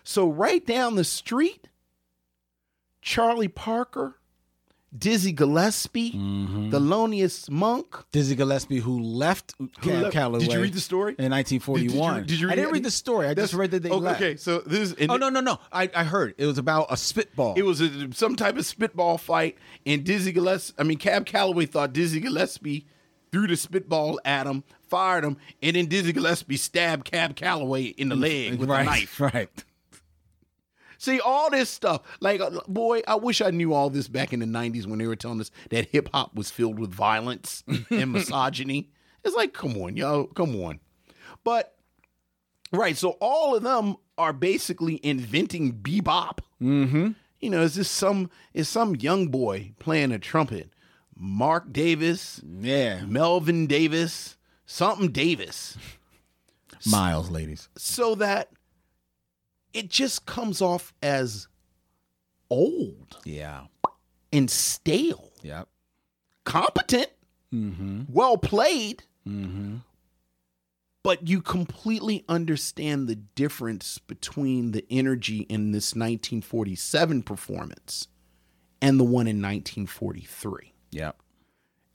[0.04, 1.68] So, right down the street,
[3.02, 4.17] Charlie Parker,
[4.96, 6.70] Dizzy Gillespie, mm-hmm.
[6.70, 8.04] Thelonious Monk.
[8.10, 10.40] Dizzy Gillespie, who left Cab left- Calloway.
[10.40, 11.14] Did you read the story?
[11.18, 12.14] in 1941?
[12.14, 12.72] Did, did you, did you read I didn't it?
[12.72, 13.26] read the story.
[13.26, 14.20] I That's- just read that they oh, left.
[14.20, 15.08] Okay, so this is.
[15.08, 15.58] Oh it- no, no, no!
[15.70, 17.54] I, I heard it was about a spitball.
[17.56, 20.74] It was a, some type of spitball fight, and Dizzy Gillespie.
[20.78, 22.86] I mean, Cab Calloway thought Dizzy Gillespie
[23.30, 28.08] threw the spitball at him, fired him, and then Dizzy Gillespie stabbed Cab Calloway in
[28.08, 29.20] the leg with right, a knife.
[29.34, 29.50] Right.
[30.98, 32.02] See all this stuff.
[32.20, 35.06] Like, uh, boy, I wish I knew all this back in the '90s when they
[35.06, 38.90] were telling us that hip hop was filled with violence and misogyny.
[39.24, 40.80] It's like, come on, yo, come on.
[41.44, 41.74] But
[42.72, 46.38] right, so all of them are basically inventing bebop.
[46.60, 47.10] Mm-hmm.
[47.40, 50.70] You know, is this some is some young boy playing a trumpet?
[51.16, 53.04] Mark Davis, Yeah.
[53.04, 54.36] Melvin Davis,
[54.66, 55.76] something Davis.
[56.86, 57.68] Miles, ladies.
[57.76, 58.50] so that
[59.74, 61.48] it just comes off as
[62.50, 63.64] old Yeah.
[64.32, 65.32] and stale.
[65.42, 65.68] Yep.
[66.44, 67.08] Competent,
[67.52, 68.02] Mm-hmm.
[68.08, 69.76] well played, Mm-hmm.
[71.02, 78.08] but you completely understand the difference between the energy in this 1947 performance
[78.82, 80.72] and the one in 1943.
[80.90, 81.16] Yep.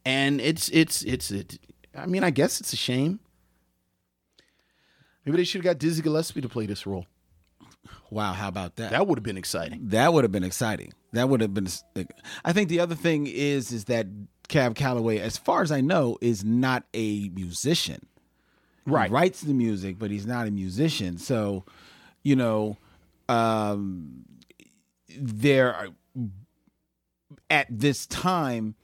[0.05, 1.59] And it's it's it's it.
[1.95, 3.19] I mean, I guess it's a shame.
[5.25, 7.05] Maybe they should have got Dizzy Gillespie to play this role.
[8.09, 8.33] Wow.
[8.33, 8.91] How about that?
[8.91, 9.79] That would have been exciting.
[9.89, 10.93] That would have been exciting.
[11.13, 11.67] That would have been.
[12.43, 14.07] I think the other thing is is that
[14.47, 18.05] Cab Calloway, as far as I know, is not a musician.
[18.85, 19.09] Right.
[19.09, 21.17] He writes the music, but he's not a musician.
[21.17, 21.63] So,
[22.23, 22.77] you know,
[23.29, 24.25] um,
[25.17, 25.87] there are,
[27.49, 28.75] at this time,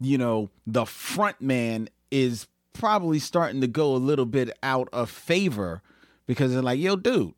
[0.00, 5.10] you know, the front man is probably starting to go a little bit out of
[5.10, 5.82] favor
[6.26, 7.34] because they're like, yo, dude,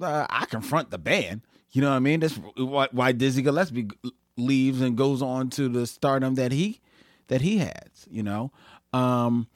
[0.00, 1.42] uh, I confront the band.
[1.70, 2.20] You know what I mean?
[2.20, 3.88] That's why, why Dizzy Gillespie
[4.36, 6.80] leaves and goes on to the stardom that he
[7.28, 8.06] that he has.
[8.10, 8.52] You know,
[8.92, 9.48] um,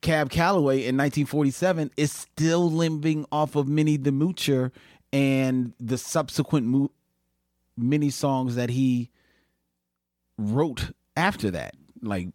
[0.00, 4.72] Cab Calloway in 1947 is still living off of Minnie the Moocher
[5.12, 6.92] and the subsequent mo-
[7.76, 9.10] mini songs that he
[10.38, 12.28] wrote after that, like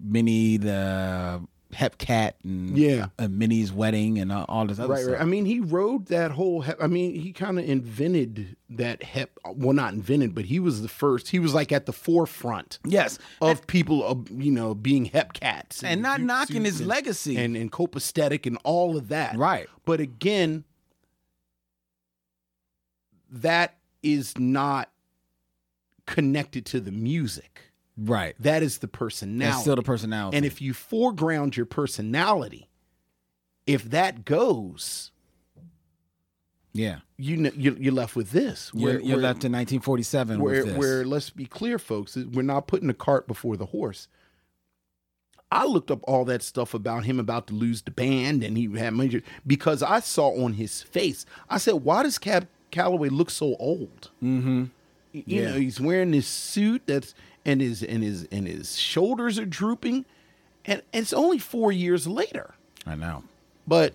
[0.00, 3.08] Minnie the Hep Cat and Yeah.
[3.18, 5.12] and Minnie's wedding and all, this other Right, stuff.
[5.14, 5.20] right.
[5.22, 6.62] I mean, he rode that whole.
[6.62, 9.38] Hep, I mean, he kind of invented that hep.
[9.54, 11.28] Well, not invented, but he was the first.
[11.28, 15.82] He was like at the forefront yes, of people, of, you know, being hep cats
[15.84, 17.36] and not knocking suits his and, legacy.
[17.36, 19.36] and and copacetic and all of that.
[19.36, 19.68] Right.
[19.84, 20.64] But again,
[23.30, 24.90] that is not
[26.06, 27.60] connected to the music.
[27.96, 28.34] Right.
[28.40, 29.44] That is the personality.
[29.50, 30.36] That's still the personality.
[30.36, 32.68] And if you foreground your personality,
[33.66, 35.10] if that goes,
[36.72, 38.70] yeah, you know, you're, you're left with this.
[38.74, 40.76] you're, you're left in 1947 where, with this.
[40.76, 44.08] where let's be clear, folks, we're not putting the cart before the horse.
[45.52, 48.68] I looked up all that stuff about him about to lose the band, and he
[48.76, 51.24] had major because I saw on his face.
[51.48, 54.64] I said, "Why does Cab Calloway look so old?" mm-hmm.
[55.12, 55.50] You Yeah.
[55.50, 57.14] know, he's wearing this suit that's
[57.44, 60.04] and his and his and his shoulders are drooping,
[60.64, 62.54] and it's only four years later.
[62.86, 63.24] I know.
[63.66, 63.94] But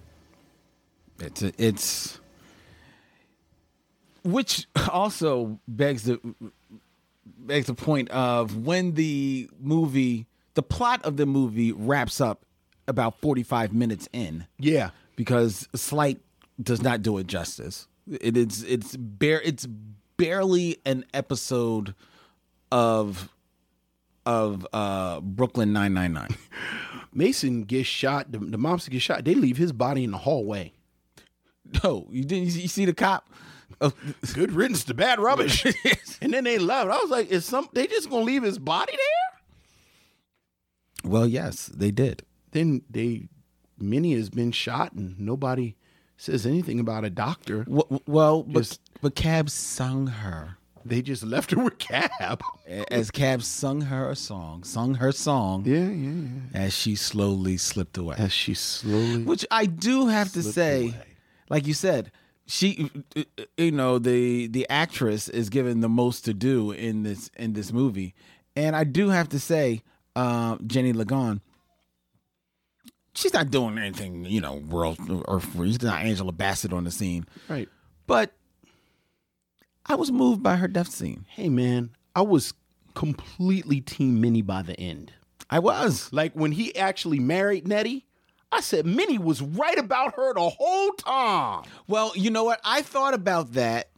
[1.19, 2.19] It's it's
[4.23, 6.19] which also begs the
[7.37, 12.45] begs the point of when the movie the plot of the movie wraps up
[12.87, 16.19] about 45 minutes in yeah, because Slight
[16.61, 17.87] does not do it justice.
[18.09, 19.67] It is it's bare it's
[20.17, 21.93] barely an episode
[22.71, 23.29] of
[24.29, 26.37] of uh Brooklyn 999.
[27.11, 28.31] Mason gets shot.
[28.31, 29.25] The, the mobster gets shot.
[29.25, 30.73] They leave his body in the hallway.
[31.83, 33.27] No, you didn't you see the cop?
[33.81, 33.91] Oh,
[34.33, 35.65] Good riddance to bad rubbish.
[36.21, 36.91] and then they left.
[36.91, 41.11] I was like, is some they just gonna leave his body there?
[41.11, 42.23] well, yes, they did.
[42.51, 43.29] Then they
[43.79, 45.75] Minnie has been shot and nobody
[46.17, 47.65] says anything about a doctor.
[47.67, 50.58] Well, well but but Cab sung her.
[50.89, 52.41] They just left her with Cab.
[52.91, 56.65] as Cab sung her a song, sung her song Yeah, yeah, yeah.
[56.65, 58.15] as she slowly slipped away.
[58.17, 59.23] As she slowly.
[59.23, 60.95] Which I do have to say, away.
[61.49, 62.11] like you said,
[62.47, 62.89] she,
[63.57, 67.71] you know, the the actress is given the most to do in this in this
[67.71, 68.15] movie,
[68.55, 69.83] and I do have to say,
[70.15, 71.41] uh, Jeni LeGon,
[73.13, 77.27] she's not doing anything, you know, world or she's not Angela Bassett on the scene,
[77.47, 77.69] Right.
[78.07, 78.31] but
[79.85, 81.25] I was moved by her death scene.
[81.29, 82.53] Hey, man, I was
[82.93, 85.13] completely Team Minnie by the end.
[85.49, 86.11] I was.
[86.11, 88.05] Like when he actually married Nettie,
[88.51, 91.63] I said Minnie was right about her the whole time.
[91.87, 92.59] Well, you know what?
[92.63, 93.89] I thought about that.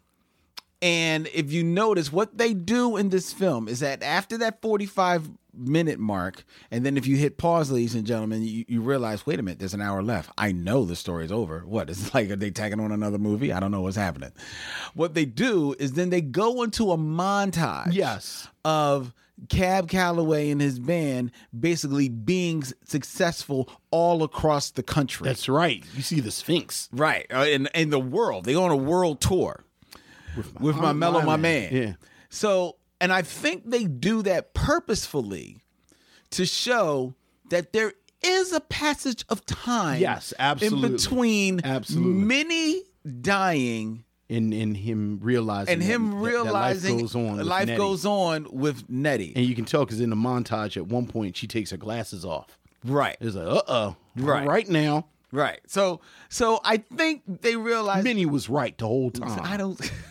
[0.82, 5.30] And if you notice, what they do in this film is that after that 45
[5.54, 9.40] minute mark, and then if you hit pause, ladies and gentlemen, you, you realize, wait
[9.40, 10.32] a minute, there's an hour left.
[10.38, 11.60] I know the story's over.
[11.66, 11.90] What?
[11.90, 13.54] It's like, are they tagging on another movie?
[13.54, 14.32] I don't know what's happening.
[14.96, 18.48] What they do is then they go into a montage Yes.
[18.66, 19.14] of
[19.50, 25.26] Cab Calloway and his band basically being successful all across the country.
[25.26, 25.84] That's right.
[25.96, 26.90] You see the Sphinx.
[26.92, 27.26] Right.
[27.34, 28.46] Uh, in in the world.
[28.46, 29.64] They go on a world tour
[30.60, 31.70] with my, mellow my man.
[31.74, 31.94] Yeah.
[32.30, 35.64] So, and I think they do that purposefully
[36.32, 37.14] to show
[37.50, 40.00] that there is a passage of time.
[40.00, 40.86] Yes, absolutely.
[40.88, 42.14] In between Absolutely.
[42.24, 42.82] many
[43.22, 47.38] dying And and him realizing and him that- that life goes on.
[47.38, 47.78] with life Nettie.
[47.78, 49.34] goes on with Nettie.
[49.36, 52.24] And you can tell because in the montage at one point she takes her glasses
[52.24, 52.58] off.
[52.86, 53.18] right.
[53.20, 53.96] It's like, uh oh.
[54.16, 54.48] Right.
[54.48, 55.08] Right now.
[55.34, 55.60] Right.
[55.68, 59.40] So so I think they realized Minnie was right the whole time.
[59.44, 59.80] I don't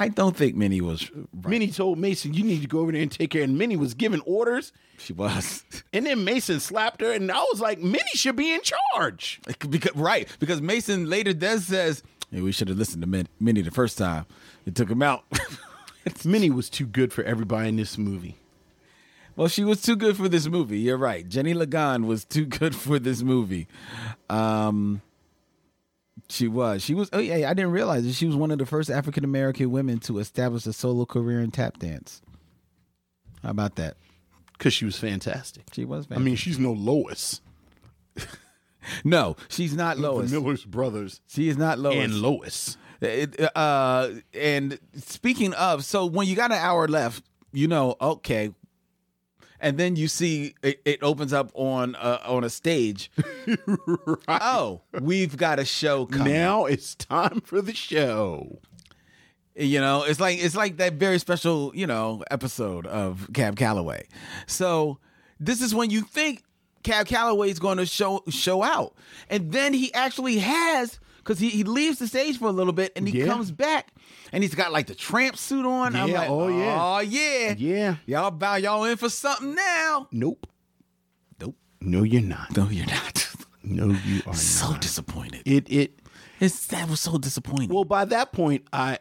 [0.00, 1.48] I don't think Minnie was right.
[1.48, 3.42] Minnie told Mason, you need to go over there and take care.
[3.42, 4.72] And Minnie was giving orders.
[4.98, 5.64] She was.
[5.92, 7.12] And then Mason slapped her.
[7.12, 9.40] And I was like, Minnie should be in charge.
[9.70, 13.62] because right because Mason later does says hey, we should have listened to Min- Minnie
[13.62, 14.26] the first time.
[14.66, 15.24] It took him out.
[16.24, 18.36] Minnie was too good for everybody in this movie.
[19.36, 20.78] well, she was too good for this movie.
[20.78, 21.28] You're right.
[21.28, 23.66] Jeni LeGon was too good for this movie.
[24.30, 25.00] Um,
[26.30, 26.82] she was.
[26.82, 27.08] She was.
[27.12, 28.12] Oh yeah, I didn't realize it.
[28.12, 31.50] She was one of the first African American women to establish a solo career in
[31.50, 32.20] tap dance.
[33.42, 33.96] How about that?
[34.52, 35.64] Because she was fantastic.
[35.72, 36.06] She was.
[36.10, 37.40] I mean, she's no Lois.
[39.04, 40.30] no, she's not Lois.
[40.30, 41.96] The Miller's brothers She is not Lois.
[41.96, 42.76] and Lois.
[43.00, 48.50] It, uh, and speaking of, so when you got an hour left, you know, okay,
[49.60, 53.10] and then you see it, it opens up on uh, on a stage.
[54.28, 56.32] Oh, we've got a show coming.
[56.32, 58.60] Now it's time for the show.
[59.54, 64.06] You know, it's like it's like that very special, you know, episode of Cab Calloway.
[64.46, 64.98] So
[65.40, 66.44] this is when you think
[66.82, 68.94] Cab Calloway is going to show show out,
[69.28, 72.90] and then he actually has because he, he leaves the stage for a little bit
[72.96, 73.26] and he Yeah.
[73.26, 73.88] comes back
[74.32, 75.94] and he's got like the tramp suit on.
[75.94, 76.78] I'm like, oh, yeah.
[76.80, 77.96] oh yeah, Yeah.
[78.06, 80.08] y'all bow y'all in for something now.
[80.10, 80.46] Nope.
[81.38, 82.56] Nope, No, you're not.
[82.56, 83.26] no, you're not.
[83.62, 84.80] No, you are so not.
[84.80, 85.42] disappointed.
[85.44, 86.00] It it
[86.40, 87.68] It's that was so disappointing.
[87.68, 88.98] well by that point I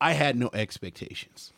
[0.00, 1.52] I had no expectations.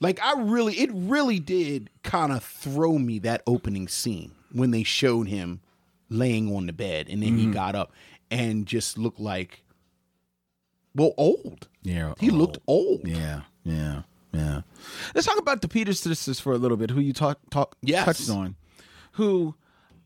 [0.00, 4.82] Like I really it really did kind of throw me that opening scene when they
[4.82, 5.60] showed him
[6.08, 7.48] laying on the bed and then Mm-hmm.
[7.48, 7.92] he got up
[8.30, 9.62] and just looked like
[10.94, 11.68] well old.
[11.82, 12.34] yeah, He oh.
[12.34, 13.00] looked old.
[13.06, 14.02] Yeah, yeah,
[14.32, 14.62] yeah.
[15.14, 18.04] Let's talk about the Peter sisters for a little bit, who you talk talk Yes.
[18.04, 18.56] touched on,
[19.12, 19.54] who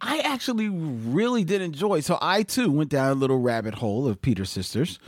[0.00, 2.00] I actually really did enjoy.
[2.00, 4.98] So I too went down a little rabbit hole of Peter sisters.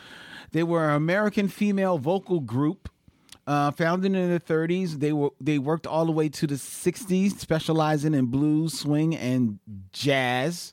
[0.53, 2.89] They were an American female vocal group.
[3.47, 7.33] Uh, founded in the 30s, they were they worked all the way to the 60s,
[7.39, 9.59] specializing in blues, swing, and
[9.93, 10.73] jazz.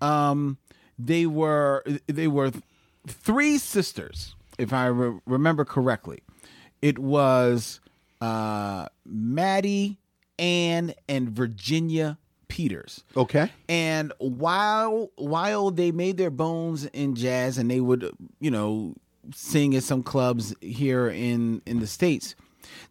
[0.00, 0.56] Um,
[0.98, 2.52] they were they were
[3.06, 6.22] three sisters, if I re- remember correctly.
[6.82, 7.80] It was
[8.20, 9.98] uh, Maddie,
[10.38, 12.18] Ann, and Virginia
[12.48, 13.04] Peters.
[13.16, 13.50] Okay.
[13.68, 18.94] And while while they made their bones in jazz and they would, you know,
[19.34, 22.34] sing at some clubs here in in the states,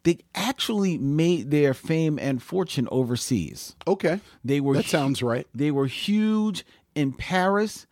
[0.04, 3.76] they actually made their fame and fortune overseas.
[3.88, 4.20] Okay.
[4.44, 5.48] They were That sounds right.
[5.54, 7.88] They were huge in Paris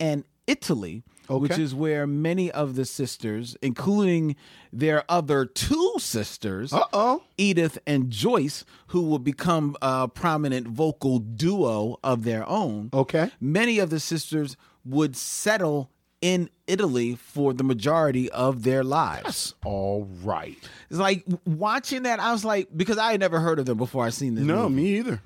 [0.00, 4.36] and Italy, which is where many of the sisters, including
[4.72, 7.22] their other two sisters, Uh-oh.
[7.38, 12.90] Edith and Joyce, who will become a prominent vocal duo of their own.
[12.92, 13.30] Okay.
[13.40, 15.90] Many of the sisters would settle
[16.20, 19.24] in Italy for the majority of their lives.
[19.24, 20.56] That's all right.
[20.90, 24.04] It's like watching that, I was like, because I had never heard of them before
[24.04, 24.44] I seen this.
[24.44, 25.22] No, movie me either.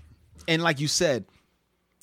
[0.47, 1.25] and like you said,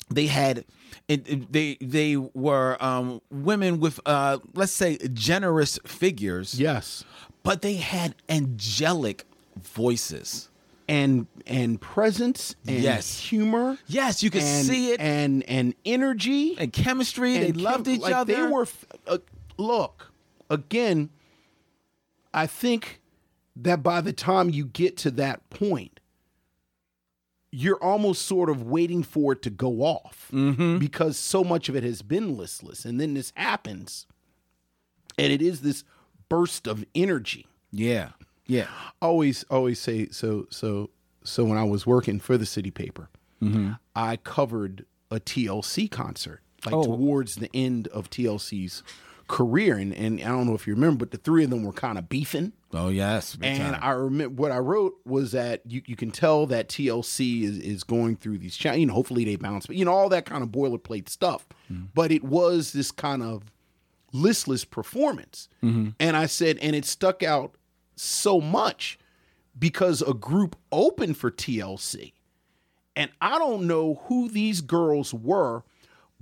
[0.09, 0.65] they had
[1.07, 7.03] it, it- they they were um, women with uh, let's say generous figures, Yes.
[7.43, 9.25] but they had angelic
[9.61, 10.49] voices.
[10.87, 13.19] and and presence and Yes.
[13.19, 13.77] humor.
[13.87, 14.99] Yes, you could and, see it.
[14.99, 18.33] and and energy And chemistry, they and loved each like other.
[18.35, 19.17] They were f- uh,
[19.57, 20.11] look
[20.49, 21.09] again.
[22.33, 23.01] I think
[23.55, 25.94] that by the time you get to that point,
[27.57, 30.77] you're almost sort of waiting for it to go off Mm-hmm.
[30.79, 34.05] because so much of it has been listless, and then this happens,
[35.17, 35.83] and it is this
[36.29, 38.09] burst of energy yeah,
[38.47, 38.67] yeah.
[39.01, 40.89] always always say so so
[41.23, 43.09] so when I was working for the city paper,
[43.95, 46.83] I covered a TLC concert like Oh.
[46.83, 48.81] towards the end of TLC's
[49.27, 51.73] career, and and I don't know if you remember, but the three of them were
[51.73, 52.53] kind of beefing.
[52.73, 53.79] Oh yes, And time.
[53.81, 57.83] I remember what I wrote was that you, you can tell that TLC is, is
[57.83, 60.43] going through these cha- you know hopefully they bounce, but you know all that kind
[60.43, 61.47] of boilerplate stuff.
[61.71, 61.85] Mm-hmm.
[61.93, 63.43] But it was this kind of
[64.11, 65.89] listless performance, mm-hmm.
[65.99, 67.55] and I said, and it stuck out
[67.95, 68.99] so much
[69.57, 72.13] because a group opened for TLC,
[72.95, 75.63] and I don't know who these girls were,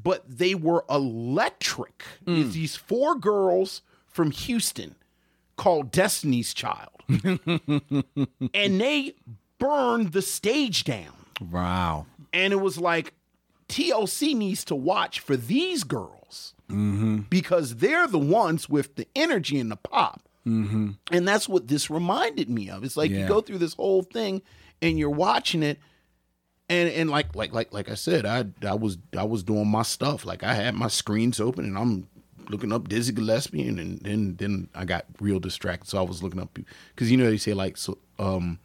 [0.03, 2.03] but they were electric.
[2.25, 2.45] Mm.
[2.45, 4.95] It's these four girls from Houston
[5.55, 6.89] called Destiny's Child.
[8.53, 9.15] and they
[9.59, 11.13] burned the stage down.
[11.51, 12.05] wow.
[12.31, 13.13] And it was like
[13.69, 17.19] TLC needs to watch for these girls mm-hmm.
[17.29, 20.21] because they're the ones with the energy and the pop.
[20.45, 20.91] Mm-hmm.
[21.11, 22.83] And that's what this reminded me of.
[22.83, 24.41] It's like you go through this whole thing
[24.81, 25.79] and you're watching it.
[26.69, 29.83] And, and like like like like I said, I I was I was doing my
[29.83, 30.25] stuff.
[30.25, 32.07] Like I had my screens open and I'm
[32.49, 35.89] looking up Dizzy Gillespie and then then, then I got real distracted.
[35.89, 36.57] So I was looking up
[36.95, 38.59] because you know they say like so um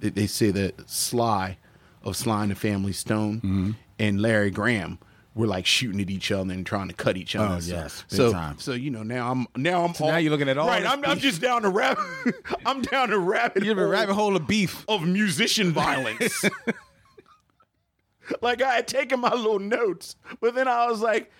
[0.00, 1.56] they, they say that Sly
[2.02, 3.70] of Sly and the Family Stone Mm-hmm.
[4.00, 4.98] and Larry Graham
[5.34, 7.54] were like shooting at each other and trying to cut each other.
[7.56, 8.58] Oh, So- yes, so time.
[8.58, 10.84] so you know now I'm now I'm now you're looking at all right.
[10.84, 12.04] I'm, I'm just down the rabbit.
[12.66, 13.62] I'm down the rabbit.
[13.62, 14.84] You have a rabbit hole of beef.
[14.88, 16.44] of musician violence.
[18.40, 21.30] like I had taken my little notes, but then I was like,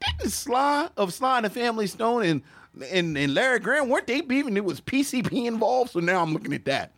[0.00, 2.42] didn't Sly of Sly and the Family Stone and
[2.90, 4.56] and, and Larry Graham weren't they beefing?
[4.56, 6.92] It was PCP involved, so now I'm looking at that.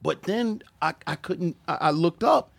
[0.00, 1.56] But then I, I couldn't.
[1.66, 2.50] I, I looked up,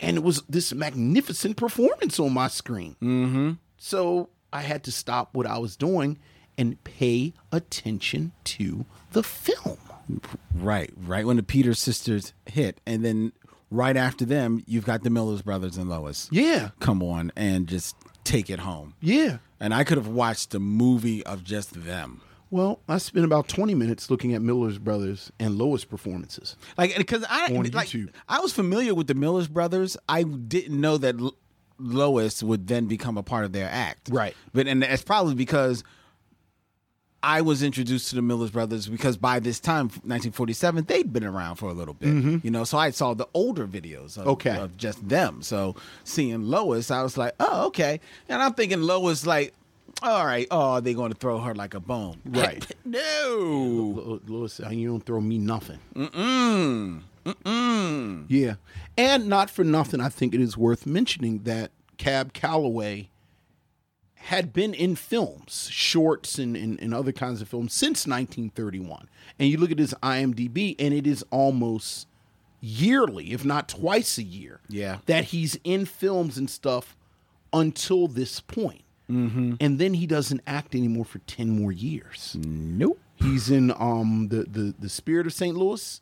[0.00, 2.96] and it was this magnificent performance on my screen.
[3.02, 3.52] Mm-hmm.
[3.76, 6.18] So I had to stop what I was doing
[6.56, 9.78] and pay attention to the film.
[10.54, 13.32] Right, right when the Peter sisters hit, and then
[13.70, 16.28] right after them, you've got the Millers brothers and Lois.
[16.30, 18.94] Yeah, come on and just take it home.
[19.00, 19.38] yeah.
[19.60, 22.20] And I could have watched a movie of just them.
[22.50, 26.56] Well, I spent about 20 minutes looking at Miller's Brothers and Lois performances.
[26.76, 28.10] Like, because I On like, YouTube.
[28.28, 29.96] I was familiar with the Millers brothers.
[30.06, 31.16] I didn't know that
[31.78, 34.10] Lois would then become a part of their act.
[34.12, 34.36] Right.
[34.52, 35.82] But and it's probably because
[37.26, 41.56] I was introduced to the Millers brothers because by this time, 1947, they'd been around
[41.56, 42.08] for a little bit.
[42.44, 44.28] You know, so I saw the older videos of, Mm-hmm.
[44.30, 44.56] Okay.
[44.58, 45.40] of just them.
[45.42, 48.00] So seeing Lois, I was like, oh, okay.
[48.28, 49.54] And I'm thinking Lois, like,
[50.02, 52.20] all right, oh, they're going to throw her like a bone.
[52.26, 52.66] Right.
[52.84, 54.20] no.
[54.26, 55.78] Lois, you don't throw me nothing.
[55.94, 57.00] Mm-mm.
[57.24, 58.24] Mm-mm.
[58.28, 58.54] Yeah.
[58.98, 63.08] And not for nothing, I think it is worth mentioning that Cab Calloway
[64.28, 69.08] had been in films, shorts and, and, and other kinds of films since 1931.
[69.38, 72.06] And you look at his IMDb, and it is almost
[72.60, 74.98] yearly, if not twice a year, Yeah.
[75.06, 76.96] that he's in films and stuff
[77.52, 78.82] until this point.
[79.10, 79.54] Mm-hmm.
[79.60, 82.34] And then he doesn't act anymore for 10 more years.
[82.40, 82.98] Nope.
[83.16, 85.54] He's in um the the, the Spirit of St.
[85.56, 86.00] Louis,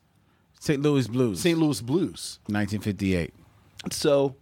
[0.61, 0.81] St.
[0.81, 1.41] Louis Blues.
[1.41, 1.59] St.
[1.59, 2.39] Louis Blues.
[2.47, 3.35] 1958.
[3.91, 4.37] So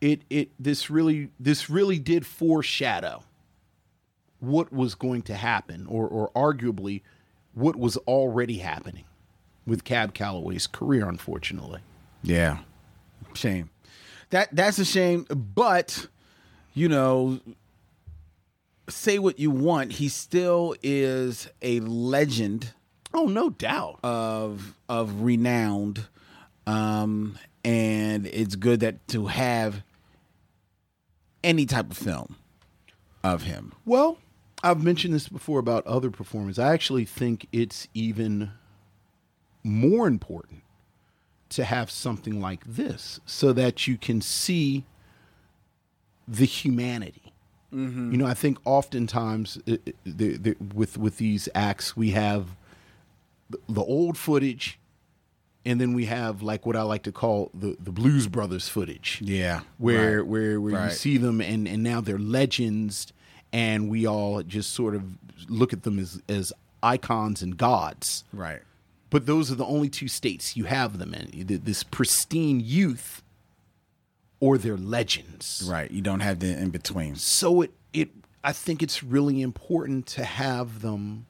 [0.00, 3.22] it it this really this really did foreshadow
[4.38, 7.02] what was going to happen, or or arguably
[7.52, 9.04] what was already happening
[9.66, 11.80] with Cab Calloway's career, unfortunately.
[12.22, 12.58] Yeah.
[13.34, 13.70] Shame.
[14.30, 16.06] That that's a shame, but
[16.72, 17.40] you know,
[18.88, 22.72] say what you want, he still is a legend
[23.12, 23.98] Oh, no doubt.
[24.04, 26.06] of of renowned
[26.66, 29.82] um and it's good that to have
[31.44, 32.36] any type of film
[33.22, 33.72] of him.
[33.84, 34.18] Well,
[34.62, 36.58] I've mentioned this before about other performers.
[36.58, 38.50] I actually think it's even
[39.62, 40.62] more important
[41.50, 44.84] to have something like this so that you can see
[46.26, 47.32] the humanity.
[47.72, 48.12] Mm-hmm.
[48.12, 52.56] You know, I think oftentimes it, it- the, the, with with these acts we have
[53.48, 54.78] the, the old footage,
[55.64, 59.20] and then we have like what I like to call the the Blues Brothers footage
[59.22, 59.60] Yeah.
[59.78, 60.26] where Right.
[60.26, 63.12] where where you see them and and now they're legends
[63.52, 65.02] and we all just sort of
[65.48, 66.52] look at them as as
[66.82, 68.24] icons and gods.
[68.32, 68.60] Right.
[69.10, 73.22] But those are the only two states you have them in this pristine youth
[74.38, 75.66] or their legends.
[75.68, 75.90] Right.
[75.90, 77.16] You don't have the in between.
[77.16, 78.10] So it, it,
[78.44, 81.26] I think it's really important to have them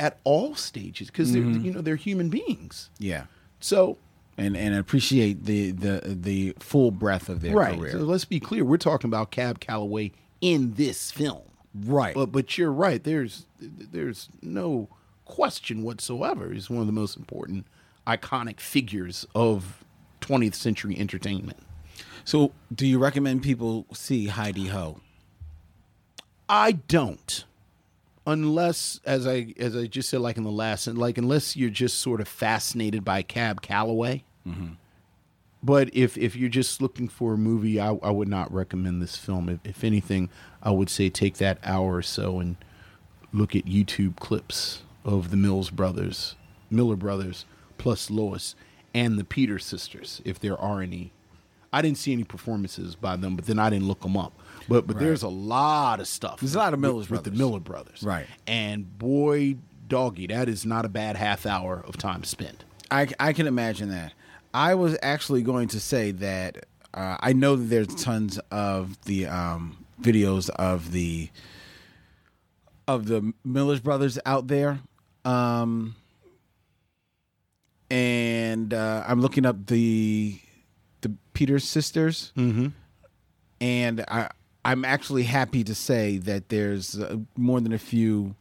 [0.00, 1.64] at all stages because they're, mm-hmm.
[1.64, 2.90] you know, they're human beings.
[2.98, 3.24] Yeah.
[3.64, 3.96] So
[4.36, 7.78] And and appreciate the the the full breadth of their right.
[7.78, 7.92] career.
[7.92, 8.62] So let's be clear.
[8.62, 10.12] We're talking about Cab Calloway
[10.42, 11.44] in this film.
[11.74, 12.14] right.
[12.14, 13.02] But but you're right.
[13.02, 14.90] There's there's no
[15.24, 16.50] question whatsoever.
[16.50, 17.66] He's one of the most important
[18.06, 19.82] iconic figures of
[20.20, 21.58] 20th century entertainment.
[22.26, 25.00] so, do you recommend people see Hi-De-Ho?
[26.50, 27.44] I don't.
[28.26, 31.70] Unless as I as I just said like in the last and like unless you're
[31.70, 34.24] just sort of fascinated by Cab Calloway.
[34.46, 34.74] Mm-hmm.
[35.62, 39.16] But if if you're just looking for a movie, I, I would not recommend this
[39.16, 39.48] film.
[39.48, 40.30] If, if anything,
[40.62, 42.56] I would say take that hour or so and
[43.32, 46.34] look at YouTube clips of the Mills brothers,
[46.70, 47.44] Miller brothers,
[47.78, 48.54] plus Lois
[48.94, 51.12] and the Peter sisters, if there are any.
[51.72, 54.32] I didn't see any performances by them, but then I didn't look them up.
[54.68, 56.40] But but there's a lot of stuff.
[56.40, 57.30] There's a lot of with- Miller's with the.
[57.30, 58.26] Miller brothers, Right.
[58.46, 59.56] And boy,
[59.88, 62.64] doggy, that is not a bad half hour of time spent.
[62.90, 64.12] I, I can imagine that.
[64.52, 69.26] I was actually going to say that uh, I know that there's tons of the
[69.26, 71.28] um, videos of the
[72.86, 74.78] of the Miller's brothers out there,
[75.24, 75.96] um,
[77.90, 80.38] and uh, I'm looking up the
[81.00, 82.68] the Peters sisters, mm-hmm.
[83.60, 84.30] and I
[84.64, 88.34] I'm actually happy to say that there's uh, more than a few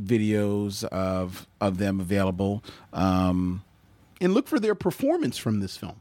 [0.00, 2.62] videos of of them available.
[2.92, 3.62] Um,
[4.20, 6.00] And look for their performance from this film.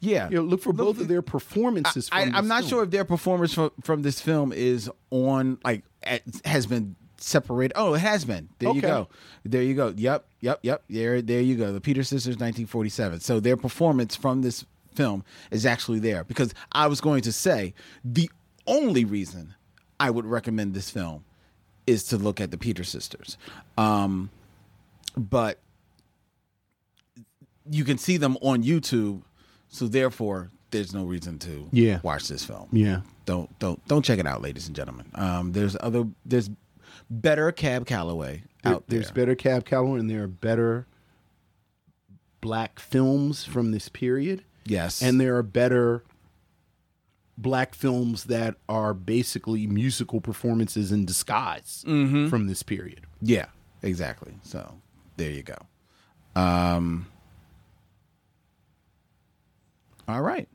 [0.00, 2.08] yeah, You know, look for both of their performances.
[2.08, 2.70] From I, I'm not film.
[2.70, 7.72] sure if their performance from, from this film is on like at, has been separated.
[7.76, 8.48] Oh, it has been.
[8.58, 9.08] There you go.
[9.44, 9.92] There you go.
[9.96, 10.84] Yep, yep, yep.
[10.88, 11.72] There, there you go.
[11.72, 13.20] The Peter Sisters, 1947.
[13.20, 14.64] So their performance from this
[14.94, 17.74] film is actually there because I was going to say
[18.04, 18.30] the
[18.68, 19.54] only reason
[19.98, 21.24] I would recommend this film
[21.86, 23.36] is to look at the Peter Sisters,
[23.76, 24.30] um,
[25.16, 25.58] but
[27.70, 29.22] you can see them on YouTube.
[29.68, 32.00] So therefore, there's no reason to Yeah.
[32.02, 32.68] watch this film.
[32.72, 33.00] Yeah.
[33.26, 35.06] Don't don't don't check it out, ladies and gentlemen.
[35.14, 36.48] Um, there's other there's
[37.10, 39.00] better Cab Calloway There- out there.
[39.00, 40.86] There's better Cab Calloway, and there are better
[42.40, 44.44] black films from this period.
[44.64, 45.00] Yes.
[45.02, 46.04] and there are better
[47.40, 52.28] black films that are basically musical performances in disguise Mm-hmm.
[52.28, 53.06] from this period.
[53.22, 53.46] Yeah,
[53.82, 54.34] exactly.
[54.42, 54.74] So
[55.16, 55.56] there you go.
[56.34, 57.06] Um,
[60.06, 60.48] all right.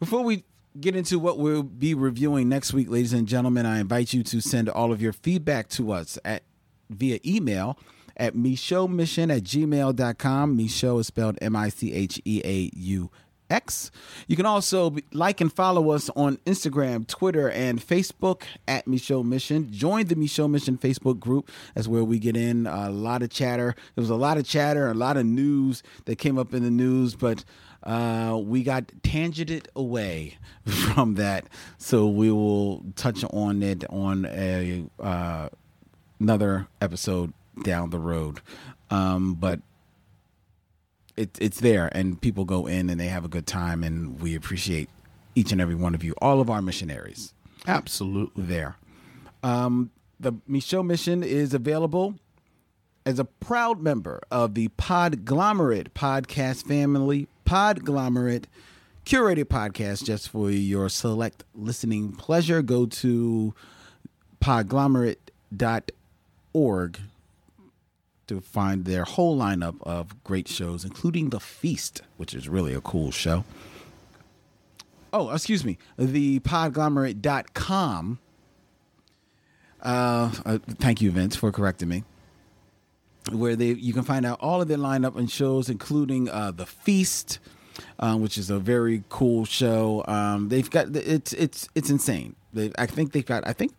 [0.00, 0.44] Before we
[0.80, 4.40] get into what we'll be reviewing next week, ladies and gentlemen, I invite you to
[4.40, 6.44] send all of your feedback to us at
[6.88, 7.78] via email
[8.16, 10.56] at micheauxmission at gmail.com.
[10.56, 13.10] Micheaux is spelled M I C H E A U
[13.50, 13.90] X.
[14.26, 19.70] You can also like and follow us on Instagram, Twitter, and Facebook at Micheaux Mission.
[19.72, 21.50] Join the Micheaux Mission Facebook group.
[21.74, 23.74] That's where we get in a lot of chatter.
[23.94, 26.70] There was a lot of chatter, a lot of news that came up in the
[26.70, 27.44] news, but
[27.82, 30.36] uh, we got tangented away
[30.66, 31.46] from that.
[31.78, 35.48] So we will touch on it on a uh,
[36.20, 37.32] another episode
[37.62, 38.40] down the road.
[38.90, 39.60] Um, but
[41.18, 44.36] it, it's there and people go in and they have a good time and we
[44.36, 44.88] appreciate
[45.34, 47.34] each and every one of you all of our missionaries.
[47.66, 48.44] Absolutely.
[48.44, 48.76] there.
[49.42, 49.90] Um,
[50.20, 52.14] the Micheaux mission is available
[53.04, 58.44] as a proud member of the podglomerate podcast family podglomerate
[59.04, 62.62] curated podcast just for your select listening pleasure.
[62.62, 63.54] Go to
[64.40, 67.00] podglomerate.org
[68.28, 72.80] to find their whole lineup of great shows, including The Feast, which is really a
[72.80, 73.44] cool show.
[75.12, 78.18] Oh, excuse me, the podglomerate.com.
[79.80, 82.04] Uh, uh, thank you, Vince, for correcting me.
[83.32, 86.66] Where they you can find out all of their lineup and shows, including uh, The
[86.66, 87.38] Feast,
[87.98, 90.04] uh, which is a very cool show.
[90.08, 92.36] Um, they've got it's it's it's insane.
[92.52, 93.74] They, I think they've got I think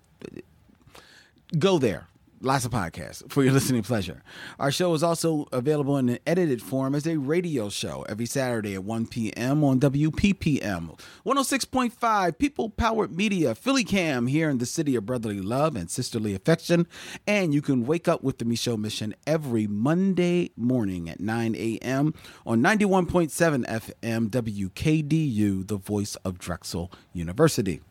[1.57, 2.08] go there.
[2.41, 4.23] Lots of podcasts for your listening pleasure.
[4.59, 8.75] Our show is also available in an edited form as a radio show every Saturday
[8.75, 9.61] at 1 p.m.
[9.61, 15.91] on WPPM 106.5 People Powered Media, PhillyCAM here in the city of brotherly love and
[15.91, 16.87] sisterly affection.
[17.27, 22.13] And you can wake up with the Micheaux Mission every Monday morning at 9 a.m.
[22.45, 27.81] on 91.7 FM WKDU, the voice of Drexel University.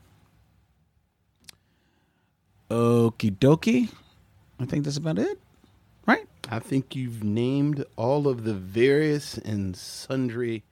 [2.71, 3.91] Okie dokie.
[4.61, 5.39] I think that's about it.
[6.07, 6.27] Right?
[6.49, 10.65] I think you've named all of the various and sundry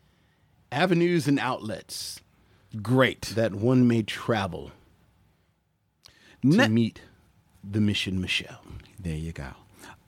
[0.73, 2.21] avenues and outlets
[2.83, 3.23] Great.
[3.35, 4.73] that one may travel
[6.43, 7.01] to meet
[7.69, 8.61] the mission Michelle.
[8.99, 9.49] There you go.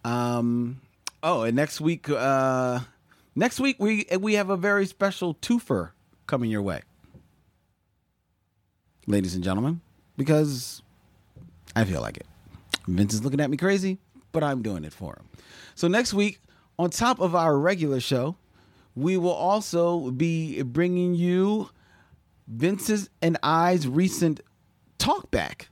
[0.04, 0.80] Um,
[1.22, 2.80] oh, and next week, uh,
[3.34, 5.90] next week we we have a very special twofer
[6.26, 6.82] coming your way,
[9.06, 9.80] ladies and gentlemen,
[10.16, 10.82] because
[11.74, 12.26] I feel like it.
[12.88, 13.98] Vince is looking at me crazy,
[14.32, 15.28] but I'm doing it for him.
[15.74, 16.40] So next week,
[16.78, 18.36] on top of our regular show,
[18.94, 21.70] we will also be bringing you
[22.46, 24.40] Vince's and I's recent
[24.98, 25.68] talk back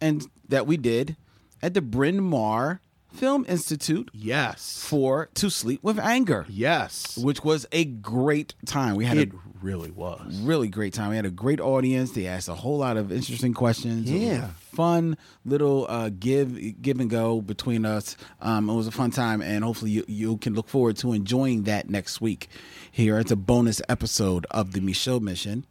[0.00, 1.16] and that we did
[1.62, 2.80] at the Bryn Mawr
[3.12, 4.82] Film Institute Yes.
[4.86, 7.18] for To Sleep with Anger, Yes.
[7.18, 8.96] which was a great time.
[8.96, 10.40] We had It a really was.
[10.42, 11.10] really great time.
[11.10, 12.12] We had a great audience.
[12.12, 14.08] They asked a whole lot of interesting questions.
[14.08, 14.48] It was a Yeah.
[14.72, 18.16] fun little uh, give give and go between us.
[18.40, 21.64] Um, it was a fun time, and hopefully you, you can look forward to enjoying
[21.64, 22.48] that next week.
[22.90, 25.66] Here, it's a bonus episode of the Micheaux Mission.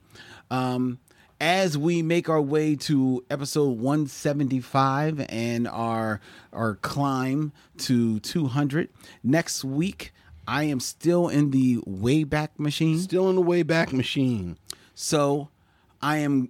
[0.52, 0.99] Um,
[1.40, 6.20] as we make our way to episode 175 and our
[6.52, 8.90] our climb to 200
[9.24, 10.11] next week
[10.48, 14.57] i am still in the wayback machine Still in the way back machine.
[14.94, 15.49] so
[16.02, 16.49] I am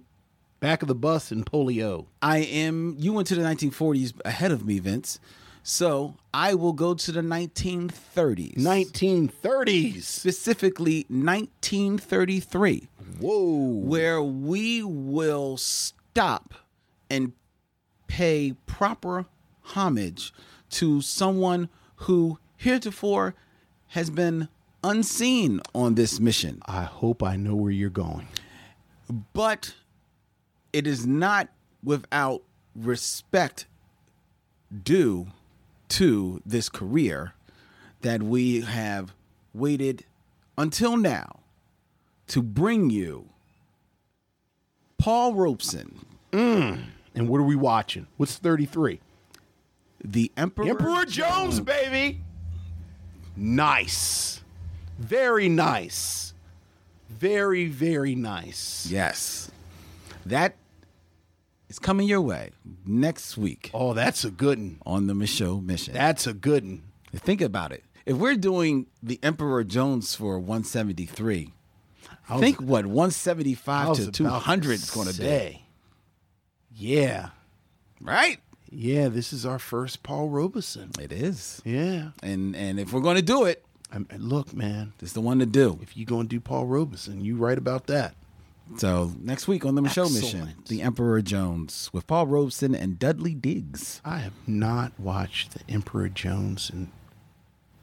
[0.60, 2.04] Back of the bus in polio.
[2.20, 5.18] I am you went to the 1940s ahead of me, Vince.
[5.62, 8.58] So I will go to the 1930s.
[8.58, 10.02] 1930s.
[10.02, 12.88] specifically 1933,
[13.18, 13.80] Whoa.
[13.80, 16.54] where we will stop
[17.08, 17.32] and
[18.06, 19.26] pay proper
[19.62, 20.32] homage
[20.70, 23.34] to someone who heretofore
[23.88, 24.48] has been
[24.82, 26.62] unseen on this mission.
[26.66, 28.28] I hope I know where you're going.
[29.32, 29.74] but
[30.72, 31.48] it is not
[31.82, 32.42] without
[32.76, 33.66] respect
[34.84, 35.26] due
[35.88, 37.34] to this career
[38.02, 39.12] that we have
[39.52, 40.04] waited
[40.56, 41.40] until now
[42.30, 43.28] to bring you
[44.98, 46.82] Paul Robeson, mm.
[47.14, 48.06] And what are we watching?
[48.16, 49.00] What's 33?
[50.02, 50.68] the Emperor.
[50.68, 52.20] Emperor Jones, baby.
[53.36, 54.40] Nice.
[54.98, 56.32] Very nice.
[57.10, 58.86] Very, very nice.
[58.90, 59.50] Yes.
[60.24, 60.56] That
[61.68, 62.50] is coming your way
[62.86, 64.78] next week Oh, that's a good one.
[64.86, 65.94] on the Micheaux mission.
[65.94, 66.82] That's a good one.
[67.14, 67.84] Think about it.
[68.06, 71.52] If we're doing the Emperor Jones for 173,
[72.34, 75.62] was- think what 175 to 200 is going to be.
[76.74, 77.30] Yeah.
[78.00, 78.38] Right?
[78.70, 80.90] Yeah, this is our first Paul Robeson.
[81.00, 81.60] It is.
[81.64, 82.10] Yeah.
[82.22, 85.46] And and if we're going to do it, Um, look, man, it's the one to
[85.46, 85.78] do.
[85.82, 88.14] if you're going to do Paul Robeson, you right about that.
[88.76, 93.34] So next week on the Micheaux mission, the Emperor Jones with Paul Robeson and Dudley
[93.34, 94.00] Digges.
[94.04, 96.92] I have not watched The Emperor Jones in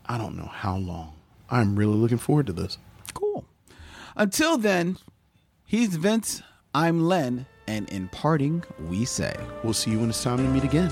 [0.06, 1.11] I don't know how long.
[1.49, 2.78] I'm really looking forward to this.
[4.19, 4.98] Until then,
[5.64, 6.41] he's Vince,
[6.73, 9.35] I'm Len, and in parting, we say.
[9.64, 10.91] We'll see you when it's time to meet again.